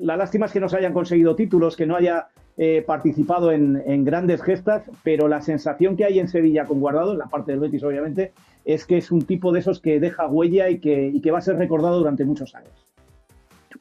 La 0.00 0.16
lástima 0.16 0.46
es 0.46 0.52
que 0.52 0.60
no 0.60 0.68
se 0.68 0.76
hayan 0.76 0.92
conseguido 0.92 1.34
títulos, 1.34 1.76
que 1.76 1.86
no 1.86 1.96
haya 1.96 2.28
participado 2.86 3.52
en, 3.52 4.04
grandes 4.04 4.42
gestas, 4.42 4.82
pero 5.02 5.28
la 5.28 5.40
sensación 5.40 5.96
que 5.96 6.04
hay 6.04 6.18
en 6.18 6.28
Sevilla 6.28 6.66
con 6.66 6.80
Guardado, 6.80 7.12
en 7.12 7.18
la 7.18 7.26
parte 7.26 7.52
del 7.52 7.60
Betis 7.60 7.82
obviamente, 7.84 8.32
es 8.66 8.84
que 8.84 8.98
es 8.98 9.10
un 9.10 9.22
tipo 9.22 9.50
de 9.50 9.60
esos 9.60 9.80
que 9.80 9.98
deja 9.98 10.26
huella 10.26 10.68
y 10.68 10.78
que, 10.78 11.08
y 11.08 11.22
que 11.22 11.30
va 11.30 11.38
a 11.38 11.42
ser 11.42 11.56
recordado 11.56 11.98
durante 11.98 12.26
muchos 12.26 12.54
años. 12.54 12.86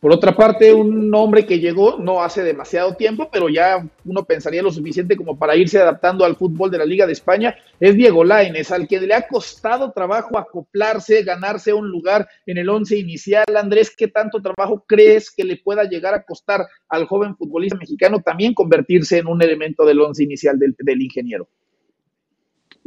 Por 0.06 0.14
otra 0.14 0.36
parte, 0.36 0.72
un 0.72 1.12
hombre 1.16 1.48
que 1.48 1.58
llegó 1.58 1.98
no 1.98 2.22
hace 2.22 2.44
demasiado 2.44 2.94
tiempo, 2.94 3.28
pero 3.34 3.50
ya 3.50 3.84
uno 4.06 4.24
pensaría 4.24 4.62
lo 4.62 4.70
suficiente 4.72 5.18
como 5.18 5.36
para 5.36 5.56
irse 5.56 5.80
adaptando 5.80 6.24
al 6.24 6.36
fútbol 6.36 6.70
de 6.70 6.78
la 6.78 6.86
Liga 6.86 7.08
de 7.08 7.14
España, 7.14 7.56
es 7.80 7.96
Diego 7.96 8.24
Lainez, 8.24 8.70
al 8.70 8.88
que 8.88 9.00
le 9.00 9.16
ha 9.16 9.28
costado 9.28 9.92
trabajo 9.94 10.38
acoplarse, 10.38 11.24
ganarse 11.24 11.74
un 11.74 11.90
lugar 11.90 12.28
en 12.46 12.60
el 12.60 12.70
once 12.70 12.96
inicial. 12.96 13.46
Andrés, 13.58 13.96
¿qué 13.98 14.08
tanto 14.08 14.44
trabajo 14.44 14.86
crees 14.88 15.32
que 15.32 15.44
le 15.44 15.58
pueda 15.58 15.86
llegar 15.86 16.14
a 16.14 16.22
costar 16.22 16.68
al 16.88 17.08
joven 17.08 17.36
futbolista 17.36 17.76
mexicano 17.76 18.22
también 18.22 18.54
convertirse 18.54 19.18
en 19.18 19.26
un 19.26 19.42
elemento 19.42 19.86
del 19.86 20.02
once 20.02 20.22
inicial 20.22 20.60
del, 20.60 20.76
del 20.78 21.02
ingeniero? 21.02 21.50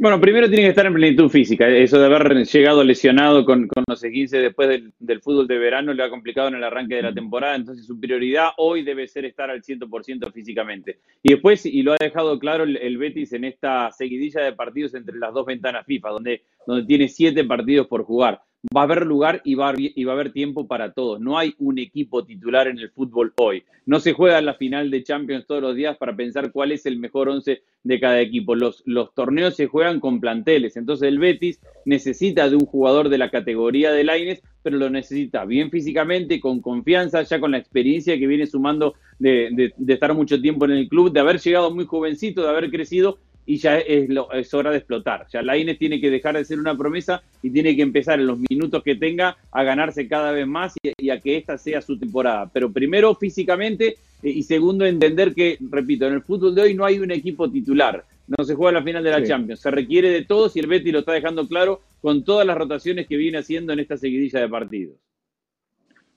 Bueno, 0.01 0.21
primero 0.21 0.47
tiene 0.47 0.63
que 0.63 0.69
estar 0.69 0.85
en 0.85 0.93
plenitud 0.93 1.27
física. 1.27 1.67
Eso 1.67 1.99
de 1.99 2.05
haber 2.05 2.45
llegado 2.45 2.85
lesionado 2.85 3.43
con, 3.43 3.67
con 3.67 3.83
los 3.85 4.01
15 4.01 4.37
después 4.37 4.69
del, 4.97 5.21
fútbol 5.21 5.45
de 5.45 5.57
verano 5.57 5.93
le 5.93 6.01
ha 6.01 6.09
complicado 6.09 6.47
en 6.47 6.55
el 6.55 6.63
arranque 6.63 6.95
de 6.95 7.01
la 7.01 7.13
temporada. 7.13 7.55
Entonces 7.55 7.85
su 7.85 7.99
prioridad 7.99 8.51
hoy 8.55 8.83
debe 8.83 9.09
ser 9.09 9.25
estar 9.25 9.49
al 9.49 9.61
100% 9.61 10.31
físicamente. 10.31 11.01
Y 11.21 11.33
después, 11.33 11.65
y 11.65 11.81
lo 11.81 11.91
ha 11.91 11.97
dejado 11.99 12.39
claro 12.39 12.63
el, 12.63 12.97
Betis 12.97 13.33
en 13.33 13.43
esta 13.43 13.91
seguidilla 13.91 14.41
de 14.41 14.53
partidos 14.53 14.95
entre 14.95 15.17
las 15.17 15.33
dos 15.33 15.45
ventanas 15.45 15.85
FIFA, 15.85 16.09
donde, 16.11 16.43
donde 16.65 16.85
tiene 16.85 17.09
siete 17.09 17.43
partidos 17.43 17.87
por 17.87 18.05
jugar 18.05 18.41
va 18.75 18.81
a 18.81 18.83
haber 18.83 19.05
lugar 19.05 19.41
y 19.45 19.55
va 19.55 19.69
a, 19.69 19.73
y 19.77 20.03
va 20.03 20.13
a 20.13 20.15
haber 20.15 20.31
tiempo 20.31 20.67
para 20.67 20.91
todos. 20.91 21.19
No 21.19 21.37
hay 21.37 21.55
un 21.59 21.79
equipo 21.79 22.25
titular 22.25 22.67
en 22.67 22.79
el 22.79 22.89
fútbol 22.89 23.33
hoy. 23.37 23.63
No 23.85 23.99
se 23.99 24.13
juega 24.13 24.41
la 24.41 24.53
final 24.53 24.91
de 24.91 25.03
Champions 25.03 25.47
todos 25.47 25.61
los 25.61 25.75
días 25.75 25.97
para 25.97 26.15
pensar 26.15 26.51
cuál 26.51 26.71
es 26.71 26.85
el 26.85 26.99
mejor 26.99 27.29
once 27.29 27.63
de 27.83 27.99
cada 27.99 28.19
equipo. 28.19 28.55
Los, 28.55 28.83
torneos 29.15 29.55
se 29.55 29.67
juegan 29.67 29.99
con 29.99 30.19
planteles. 30.19 30.75
Entonces 30.75 31.07
el 31.07 31.19
Betis 31.19 31.59
necesita 31.85 32.49
de 32.49 32.55
un 32.55 32.65
jugador 32.65 33.09
de 33.09 33.17
la 33.17 33.31
categoría 33.31 33.91
de 33.91 34.03
Laines, 34.03 34.43
pero 34.61 34.77
lo 34.77 34.89
necesita 34.89 35.45
bien 35.45 35.71
físicamente, 35.71 36.39
con 36.39 36.61
confianza, 36.61 37.23
ya 37.23 37.39
con 37.39 37.51
la 37.51 37.57
experiencia 37.57 38.19
que 38.19 38.27
viene 38.27 38.45
sumando 38.45 38.95
de, 39.19 39.73
de 39.75 39.93
estar 39.93 40.13
mucho 40.13 40.39
tiempo 40.41 40.65
en 40.65 40.71
el 40.71 40.89
club, 40.89 41.11
de 41.11 41.19
haber 41.21 41.39
llegado 41.39 41.73
muy 41.73 41.85
jovencito, 41.85 42.43
de 42.43 42.49
haber 42.49 42.69
crecido 42.69 43.19
y 43.49 43.57
ya 43.57 43.79
es, 43.79 44.07
es 44.33 44.53
hora 44.53 44.69
de 44.69 44.77
explotar. 44.77 45.25
Ya 45.33 45.41
Lainez 45.41 45.79
tiene 45.79 45.99
que 45.99 46.11
dejar 46.11 46.37
de 46.37 46.45
ser 46.45 46.59
una 46.59 46.77
promesa 46.77 47.23
y 47.41 47.49
tiene 47.49 47.75
que 47.75 47.81
empezar 47.81 48.19
en 48.19 48.27
los 48.27 48.37
minutos 48.47 48.83
que 48.83 48.93
tenga 48.93 49.37
a 49.51 49.63
ganarse 49.63 50.07
cada 50.07 50.31
vez 50.31 50.45
más 50.45 50.75
y, 50.83 51.09
a 51.09 51.19
que 51.19 51.37
esta 51.37 51.57
sea 51.57 51.81
su 51.81 51.97
temporada. 51.97 52.47
Pero 52.53 52.71
primero 52.71 53.15
físicamente 53.15 53.97
eh, 54.21 54.29
y 54.29 54.43
segundo 54.43 54.85
entender 54.85 55.33
que, 55.33 55.57
repito, 55.61 56.05
en 56.05 56.13
el 56.13 56.21
fútbol 56.21 56.53
de 56.53 56.61
hoy 56.61 56.75
no 56.75 56.85
hay 56.85 56.99
un 56.99 57.09
equipo 57.09 57.49
titular. 57.49 58.05
No 58.27 58.45
se 58.45 58.53
juega 58.53 58.77
la 58.77 58.85
final 58.85 59.03
de 59.03 59.09
la 59.09 59.23
Champions. 59.23 59.61
Se 59.61 59.71
requiere 59.71 60.11
de 60.11 60.25
todos 60.25 60.55
y 60.55 60.59
el 60.59 60.67
Betty 60.67 60.91
lo 60.91 60.99
está 60.99 61.13
dejando 61.13 61.47
claro 61.47 61.81
con 62.01 62.23
todas 62.23 62.45
las 62.45 62.55
rotaciones 62.55 63.07
que 63.07 63.17
viene 63.17 63.39
haciendo 63.39 63.73
en 63.73 63.79
esta 63.79 63.97
seguidilla 63.97 64.41
de 64.41 64.47
partidos. 64.47 64.95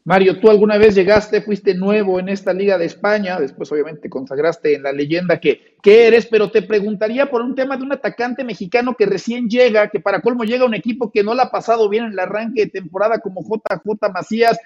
Mario, 0.04 0.40
tú 0.40 0.50
alguna 0.50 0.78
vez 0.78 0.96
llegaste, 0.96 1.42
fuiste 1.42 1.74
nuevo 1.74 2.18
en 2.18 2.28
esta 2.28 2.52
Liga 2.52 2.76
de 2.76 2.86
España, 2.86 3.38
después 3.38 3.70
obviamente 3.70 4.10
consagraste 4.10 4.74
en 4.74 4.82
la 4.82 4.90
leyenda 4.90 5.38
que, 5.38 5.76
eres, 5.84 6.26
pero 6.26 6.50
te 6.50 6.62
preguntaría 6.62 7.30
por 7.30 7.40
un 7.40 7.54
tema 7.54 7.76
de 7.76 7.84
un 7.84 7.92
atacante 7.92 8.42
mexicano 8.42 8.96
que 8.98 9.06
recién 9.06 9.48
llega, 9.48 9.90
que 9.90 10.00
para 10.00 10.20
colmo 10.20 10.42
llega 10.42 10.64
un 10.64 10.74
equipo 10.74 11.12
que 11.12 11.22
no 11.22 11.34
la 11.34 11.44
ha 11.44 11.50
pasado 11.52 11.88
bien 11.88 12.06
en 12.06 12.12
el 12.12 12.18
arranque 12.18 12.62
de 12.62 12.70
temporada 12.70 13.20
como 13.20 13.42
JJ 13.42 14.10
Macías. 14.12 14.58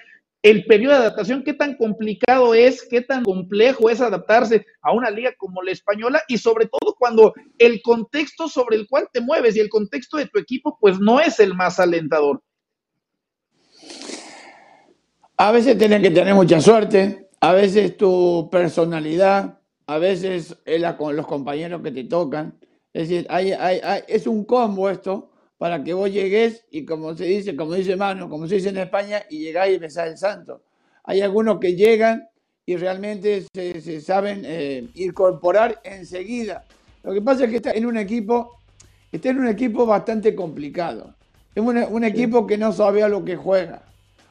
El 0.42 0.64
periodo 0.64 0.94
de 0.94 1.00
adaptación, 1.00 1.42
¿qué 1.42 1.52
tan 1.52 1.76
complicado 1.76 2.54
es, 2.54 2.86
qué 2.88 3.02
tan 3.02 3.22
complejo 3.22 3.90
es 3.90 4.00
adaptarse 4.00 4.64
a 4.80 4.92
una 4.92 5.10
liga 5.10 5.34
como 5.36 5.62
la 5.62 5.72
española? 5.72 6.22
Y 6.28 6.38
sobre 6.38 6.66
todo 6.66 6.94
cuando 6.98 7.34
el 7.58 7.82
contexto 7.82 8.48
sobre 8.48 8.76
el 8.76 8.86
cual 8.86 9.08
te 9.12 9.20
mueves 9.20 9.54
y 9.56 9.60
el 9.60 9.68
contexto 9.68 10.16
de 10.16 10.28
tu 10.28 10.38
equipo, 10.38 10.78
pues 10.80 10.98
no 10.98 11.20
es 11.20 11.40
el 11.40 11.54
más 11.54 11.78
alentador. 11.78 12.40
A 15.38 15.52
veces 15.52 15.76
tienes 15.76 16.00
que 16.00 16.10
tener 16.10 16.34
mucha 16.34 16.62
suerte, 16.62 17.28
a 17.40 17.52
veces 17.52 17.98
tu 17.98 18.48
personalidad, 18.50 19.58
a 19.86 19.98
veces 19.98 20.56
con 20.96 21.14
los 21.14 21.26
compañeros 21.26 21.82
que 21.82 21.90
te 21.90 22.04
tocan. 22.04 22.58
Es 22.94 23.10
decir, 23.10 23.26
hay, 23.28 23.52
es 24.08 24.26
un 24.26 24.46
combo 24.46 24.88
esto 24.88 25.30
para 25.58 25.84
que 25.84 25.92
vos 25.92 26.10
llegues 26.10 26.64
y 26.70 26.86
como 26.86 27.14
se 27.14 27.24
dice, 27.24 27.54
como 27.54 27.74
dice 27.74 27.96
Manu, 27.96 28.30
como 28.30 28.46
se 28.46 28.54
dice 28.54 28.70
en 28.70 28.78
España, 28.78 29.24
y 29.28 29.40
llegáis 29.40 29.76
y 29.76 29.78
besás 29.78 30.08
el 30.08 30.16
santo. 30.16 30.62
Hay 31.04 31.20
algunos 31.20 31.60
que 31.60 31.76
llegan 31.76 32.26
y 32.64 32.76
realmente 32.76 33.44
se, 33.54 34.00
saben 34.00 34.40
eh, 34.42 34.88
incorporar 34.94 35.82
enseguida. 35.84 36.64
Lo 37.02 37.12
que 37.12 37.20
pasa 37.20 37.44
es 37.44 37.50
que 37.50 37.56
está 37.56 37.72
en 37.72 37.84
un 37.84 37.98
equipo, 37.98 38.62
está 39.12 39.28
en 39.28 39.40
un 39.40 39.48
equipo 39.48 39.84
bastante 39.84 40.34
complicado. 40.34 41.14
Es 41.54 41.62
un 41.62 42.04
equipo 42.04 42.46
que 42.46 42.56
no 42.56 42.72
sabía 42.72 43.06
lo 43.08 43.22
que 43.22 43.36
juega. 43.36 43.85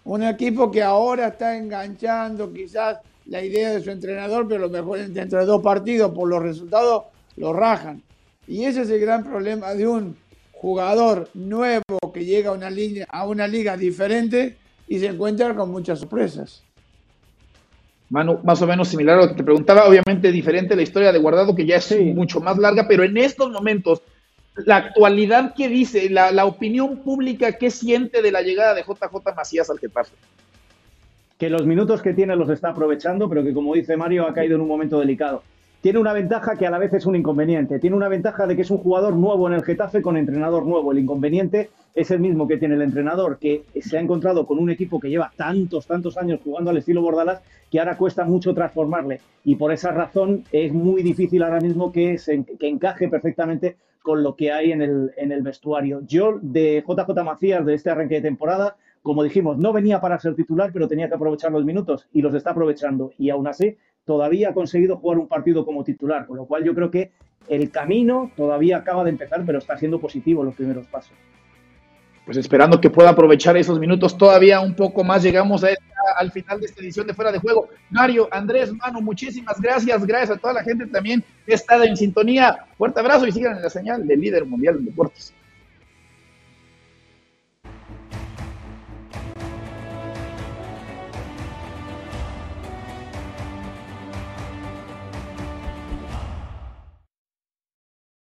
Un 0.06 0.22
equipo 0.24 0.70
que 0.72 0.84
ahora 0.84 1.30
está 1.30 1.58
enganchando 1.58 2.54
quizás 2.54 3.00
la 3.26 3.44
idea 3.44 3.72
de 3.72 3.82
su 3.82 3.89
entrenador, 3.89 4.48
pero 4.48 4.62
lo 4.62 4.70
mejor 4.70 5.00
dentro 5.08 5.39
de 5.39 5.46
dos 5.46 5.63
partidos 5.63 6.12
por 6.12 6.30
los 6.30 6.44
resultados 6.44 7.06
lo 7.38 7.54
rajan. 7.54 8.04
Y 8.48 8.65
ese 8.65 8.84
es 8.84 8.89
el 8.91 9.00
gran 9.00 9.24
problema 9.24 9.74
de 9.74 9.88
un 9.88 10.15
jugador 10.52 11.28
nuevo 11.34 11.84
que 12.13 12.24
llega 12.24 12.52
a 12.52 12.54
una, 12.54 12.70
línea, 12.70 13.08
a 13.10 13.28
una 13.28 13.48
liga 13.48 13.76
diferente 13.76 14.58
y 14.88 15.00
se 15.00 15.08
encuentra 15.08 15.56
con 15.56 15.72
muchas 15.72 16.00
sorpresas. 16.00 16.63
Manu, 18.10 18.39
más 18.44 18.62
o 18.62 18.68
menos 18.68 18.88
similar 18.88 19.18
a 19.18 19.24
lo 19.24 19.30
que 19.30 19.38
te 19.38 19.44
preguntaba, 19.44 19.88
obviamente 19.88 20.32
diferente 20.32 20.76
la 20.76 20.84
historia 20.84 21.12
de 21.12 21.18
Guardado, 21.18 21.56
que 21.56 21.65
ya 21.65 21.78
es 21.78 22.00
mucho 22.13 22.39
más 22.39 22.60
larga, 22.60 22.88
pero 22.88 23.04
en 23.04 23.18
estos 23.18 23.50
momentos 23.52 24.04
la 24.63 24.78
actualidad 24.78 25.54
que 25.54 25.68
dice, 25.68 26.10
la, 26.10 26.46
opinión 26.46 26.98
pública 26.98 27.54
que 27.54 27.70
siente 27.70 28.22
de 28.22 28.32
la 28.32 28.41
llegada 28.41 28.74
de 28.74 28.84
JJ 28.84 29.36
Macías 29.36 29.70
al 29.70 29.80
Getafe. 29.80 30.15
Que 31.38 31.50
los 31.50 31.65
minutos 31.65 32.02
que 32.02 32.13
tiene 32.13 32.36
los 32.36 32.50
está 32.50 32.70
aprovechando, 32.70 33.28
pero 33.28 33.44
que 33.44 33.54
como 33.54 33.74
dice 33.74 33.98
Mario 33.98 34.26
ha 34.28 34.34
caído 34.34 34.56
en 34.56 34.62
un 34.62 34.68
momento 34.68 35.00
delicado. 35.00 35.44
Tiene 35.82 36.00
una 36.00 36.13
ventaja 36.13 36.56
que 36.56 36.65
a 36.65 36.72
la 36.72 36.80
vez 36.80 36.94
es 36.94 37.06
un 37.06 37.15
inconveniente. 37.15 37.78
Tiene 37.78 37.96
una 37.96 38.08
ventaja 38.08 38.48
de 38.48 38.56
que 38.56 38.63
es 38.63 38.72
un 38.72 38.80
jugador 38.80 39.13
nuevo 39.13 39.48
en 39.48 39.54
el 39.54 39.63
Getafe 39.63 40.02
con 40.02 40.18
entrenador 40.18 40.65
nuevo. 40.65 40.91
El 40.91 41.00
inconveniente 41.00 41.70
es 41.94 42.10
el 42.10 42.22
mismo 42.22 42.48
que 42.48 42.58
tiene 42.58 42.76
el 42.76 42.82
entrenador, 42.82 43.38
que 43.38 43.65
se 43.82 43.98
ha 43.98 44.02
encontrado 44.02 44.48
con 44.48 44.58
un 44.58 44.72
equipo 44.72 45.00
que 45.00 45.10
lleva 45.10 45.32
tantos, 45.36 45.86
tantos 45.86 46.18
años 46.18 46.39
jugando 46.44 46.72
al 46.72 46.78
estilo 46.78 47.04
Bordalas, 47.04 47.41
que 47.70 47.80
ahora 47.80 47.98
cuesta 47.98 48.24
mucho 48.24 48.56
transformarle. 48.56 49.20
Y 49.44 49.58
por 49.58 49.72
esa 49.72 49.91
razón 49.91 50.44
es 50.52 50.74
muy 50.74 51.04
difícil 51.04 51.44
ahora 51.44 51.60
mismo 51.60 51.91
que, 51.91 52.18
se, 52.18 52.44
que 52.44 52.68
encaje 52.68 53.08
perfectamente 53.08 53.76
con 54.06 54.22
lo 54.22 54.36
que 54.36 54.52
hay 54.52 54.72
en 54.72 54.84
el, 54.84 55.12
en 55.18 55.32
el 55.32 55.41
vestuario. 55.41 56.02
Yo, 56.06 56.38
de 56.39 56.84
JJ 56.88 57.24
Macías, 57.24 57.65
de 57.65 57.74
este 57.74 57.89
arranque 57.89 58.13
de 58.13 58.22
temporada, 58.22 58.78
como 59.02 59.24
dijimos, 59.24 59.58
no 59.58 59.74
venía 59.74 60.00
para 60.00 60.20
ser 60.20 60.36
titular, 60.36 60.70
pero 60.72 60.88
tenía 60.88 61.10
que 61.10 61.15
aprovechar 61.15 61.52
los 61.52 61.65
minutos 61.65 62.08
y 62.13 62.22
los 62.22 62.36
está 62.36 62.52
aprovechando. 62.52 63.13
Y 63.18 63.32
aún 63.32 63.48
así, 63.48 63.78
todavía 64.06 64.50
ha 64.50 64.54
conseguido 64.54 64.98
jugar 64.98 65.18
un 65.18 65.28
partido 65.28 65.65
como 65.65 65.84
titular, 65.84 66.28
con 66.28 66.38
lo 66.38 66.46
cual 66.46 66.63
yo 66.63 66.76
creo 66.76 66.91
que 66.91 67.13
el 67.50 67.72
camino 67.72 68.30
todavía 68.38 68.78
acaba 68.78 69.04
de 69.04 69.10
empezar, 69.10 69.41
pero 69.44 69.58
está 69.58 69.76
siendo 69.76 70.00
positivo 70.00 70.44
los 70.44 70.54
primeros 70.54 70.86
pasos 70.86 71.13
pues 72.26 72.38
esperando 72.38 72.82
que 72.82 72.89
pueda 72.89 73.12
aprovechar 73.12 73.56
esos 73.56 73.80
minutos 73.80 74.18
todavía 74.18 74.60
un 74.60 74.74
poco 74.74 75.04
más. 75.04 75.22
Llegamos 75.22 75.63
a 75.63 75.70
al 76.18 76.32
final 76.32 76.60
de 76.60 76.68
esta 76.68 76.82
edición 76.82 77.08
de 77.08 77.13
Fuera 77.13 77.32
de 77.32 77.39
Juego. 77.39 77.70
Mario, 77.89 78.28
Andrés, 78.32 78.74
Manu, 78.74 79.02
muchísimas 79.02 79.60
gracias. 79.60 80.06
Gracias 80.06 80.38
a 80.38 80.39
toda 80.39 80.54
la 80.54 80.63
gente 80.63 80.88
también 80.88 81.24
que 81.46 81.54
estado 81.54 81.84
en 81.84 81.98
sintonía. 81.98 82.65
Fuerte 82.78 83.00
abrazo 83.00 83.28
y 83.28 83.32
sigan 83.32 83.58
en 83.58 83.63
la 83.63 83.70
señal 83.70 84.08
del 84.08 84.20
líder 84.20 84.46
mundial 84.46 84.80
de 84.80 84.86
deportes. 84.86 85.34